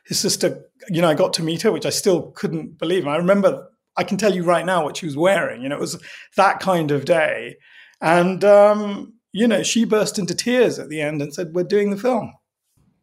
[0.05, 3.07] His sister, you know, I got to meet her, which I still couldn't believe.
[3.07, 5.63] I remember, I can tell you right now what she was wearing.
[5.63, 6.01] You know, it was
[6.37, 7.57] that kind of day.
[8.01, 11.91] And, um, you know, she burst into tears at the end and said, We're doing
[11.91, 12.33] the film.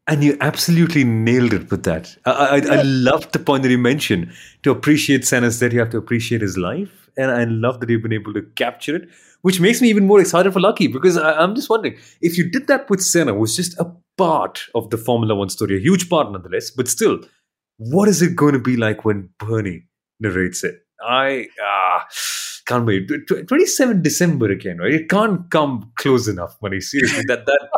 [0.06, 2.18] And you absolutely nailed it with that.
[2.26, 2.76] I, I.
[2.80, 4.34] I love the point that you mentioned.
[4.64, 7.10] To appreciate Senna's death, you have to appreciate his life.
[7.16, 9.10] And I love that you've been able to capture it,
[9.44, 12.50] which makes me even more excited for Lucky because I, am just wondering if you
[12.50, 16.10] did that with Senna, was just a part of the Formula One story, a huge
[16.10, 17.20] part nonetheless, but still,
[17.78, 19.84] what is it going to be like when Bernie
[20.20, 20.76] narrates it?
[21.02, 22.08] I ah,
[22.66, 23.10] can't wait.
[23.48, 24.94] 27 December again, right?
[24.94, 26.82] It can't come close enough, Money.
[26.82, 27.70] Seriously, that that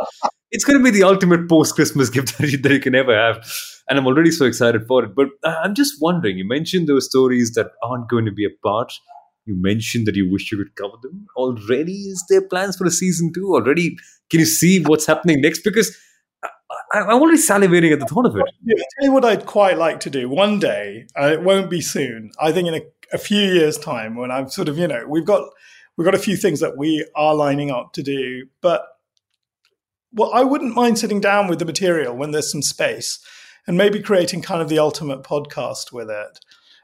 [0.55, 3.13] it's going to be the ultimate post Christmas gift that you, that you can ever
[3.13, 3.45] have.
[3.89, 5.13] And I'm already so excited for it.
[5.13, 8.93] But I'm just wondering, you mentioned those stories that aren't going to be a part.
[9.45, 11.93] You mentioned that you wish you could cover them already.
[11.93, 13.97] Is there plans for a season two already?
[14.31, 15.61] Can you see what's happening next?
[15.63, 15.95] Because
[16.93, 18.45] I, am already salivating at the thought of it.
[18.63, 21.05] Yeah, tell you what I'd quite like to do one day.
[21.19, 22.31] Uh, it won't be soon.
[22.39, 22.81] I think in a,
[23.13, 25.47] a few years' time, when I'm sort of, you know, we've got
[25.97, 28.87] we've got a few things that we are lining up to do, but
[30.15, 33.19] well, I wouldn't mind sitting down with the material when there's some space
[33.67, 36.39] and maybe creating kind of the ultimate podcast with it.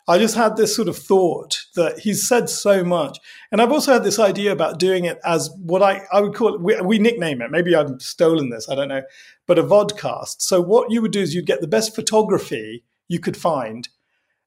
[0.08, 3.20] I just had this sort of thought that he's said so much.
[3.52, 6.56] And I've also had this idea about doing it as what I, I would call
[6.56, 9.04] it, we, we nickname it, maybe I've stolen this, I don't know,
[9.48, 10.42] but a vodcast.
[10.42, 13.88] So what you would do is you'd get the best photography you could find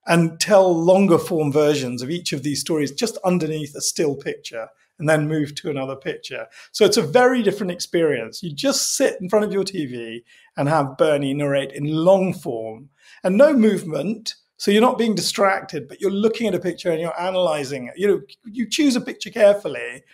[0.07, 4.69] and tell longer form versions of each of these stories just underneath a still picture
[4.99, 6.47] and then move to another picture.
[6.73, 8.43] So it's a very different experience.
[8.43, 10.23] You just sit in front of your TV
[10.57, 12.91] and have Bernie narrate in long form
[13.23, 14.35] and no movement.
[14.57, 17.95] So you're not being distracted, but you're looking at a picture and you're analyzing it.
[17.97, 20.05] You know, you choose a picture carefully,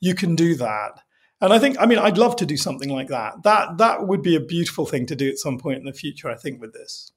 [0.00, 1.00] you can do that.
[1.40, 3.42] And I think, I mean, I'd love to do something like that.
[3.42, 6.30] That that would be a beautiful thing to do at some point in the future,
[6.30, 7.12] I think, with this.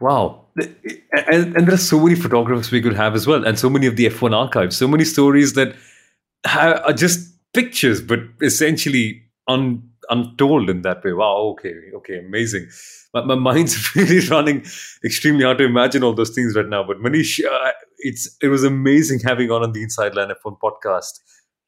[0.00, 0.46] Wow.
[1.26, 3.88] And, and there are so many photographers we could have as well, and so many
[3.88, 5.74] of the F1 archives, so many stories that
[6.56, 11.12] are just pictures, but essentially un, untold in that way.
[11.12, 12.68] Wow, okay, okay, amazing.
[13.14, 14.64] My, my mind's really running
[15.04, 16.84] extremely hard to imagine all those things right now.
[16.84, 21.20] But Manish, uh, it's it was amazing having on on the Inside Line F1 podcast.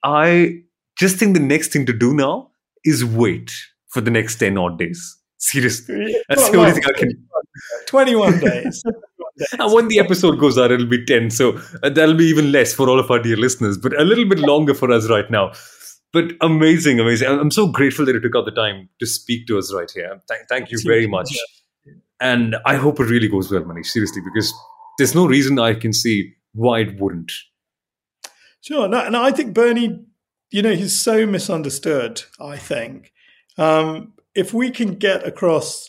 [0.03, 0.63] I
[0.97, 2.51] just think the next thing to do now
[2.85, 3.53] is wait
[3.89, 5.19] for the next 10 odd days.
[5.39, 6.17] Seriously.
[6.29, 7.27] That's well, the only thing I can.
[7.87, 8.83] 21 days.
[9.53, 11.31] and when the episode goes out, it'll be 10.
[11.31, 14.29] So uh, that'll be even less for all of our dear listeners, but a little
[14.29, 15.53] bit longer for us right now.
[16.13, 17.29] But amazing, amazing.
[17.29, 20.21] I'm so grateful that you took out the time to speak to us right here.
[20.29, 21.31] Thank, thank you very much.
[22.21, 24.53] And I hope it really goes well, Manish, seriously, because
[24.99, 27.33] there's no reason I can see why it wouldn't.
[28.61, 28.89] Sure.
[28.89, 30.05] No, no, I think Bernie
[30.51, 33.13] you know, he's so misunderstood, I think.
[33.57, 35.89] Um, if we can get across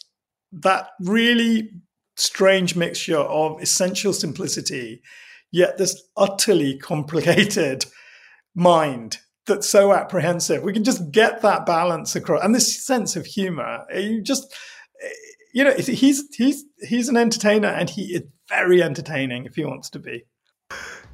[0.52, 1.72] that really
[2.22, 5.02] strange mixture of essential simplicity,
[5.52, 7.86] yet this utterly complicated
[8.56, 9.18] mind
[9.48, 13.86] that's so apprehensive, we can just get that balance across and this sense of humor.
[13.94, 14.54] You just,
[15.54, 19.90] you know, he's he's he's an entertainer and he is very entertaining if he wants
[19.92, 20.26] to be.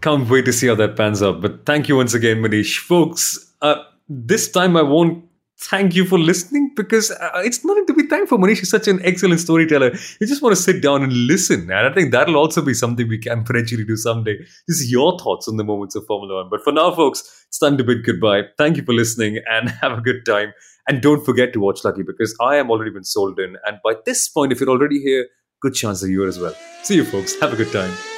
[0.01, 1.41] Can't wait to see how that pans out.
[1.41, 2.77] But thank you once again, Manish.
[2.77, 5.26] Folks, uh, this time I won't
[5.59, 8.37] thank you for listening because uh, it's nothing to be thankful.
[8.37, 9.91] Manish is such an excellent storyteller.
[10.19, 11.61] You just want to sit down and listen.
[11.71, 14.37] And I think that'll also be something we can potentially do someday.
[14.67, 16.49] This is your thoughts on the moments of Formula One.
[16.49, 18.43] But for now, folks, it's time to bid goodbye.
[18.57, 20.53] Thank you for listening and have a good time.
[20.87, 23.57] And don't forget to watch Lucky because I am already been sold in.
[23.65, 25.27] And by this point, if you're already here,
[25.61, 26.55] good chance that you're as well.
[26.83, 27.39] See you, folks.
[27.41, 28.16] Have a good time.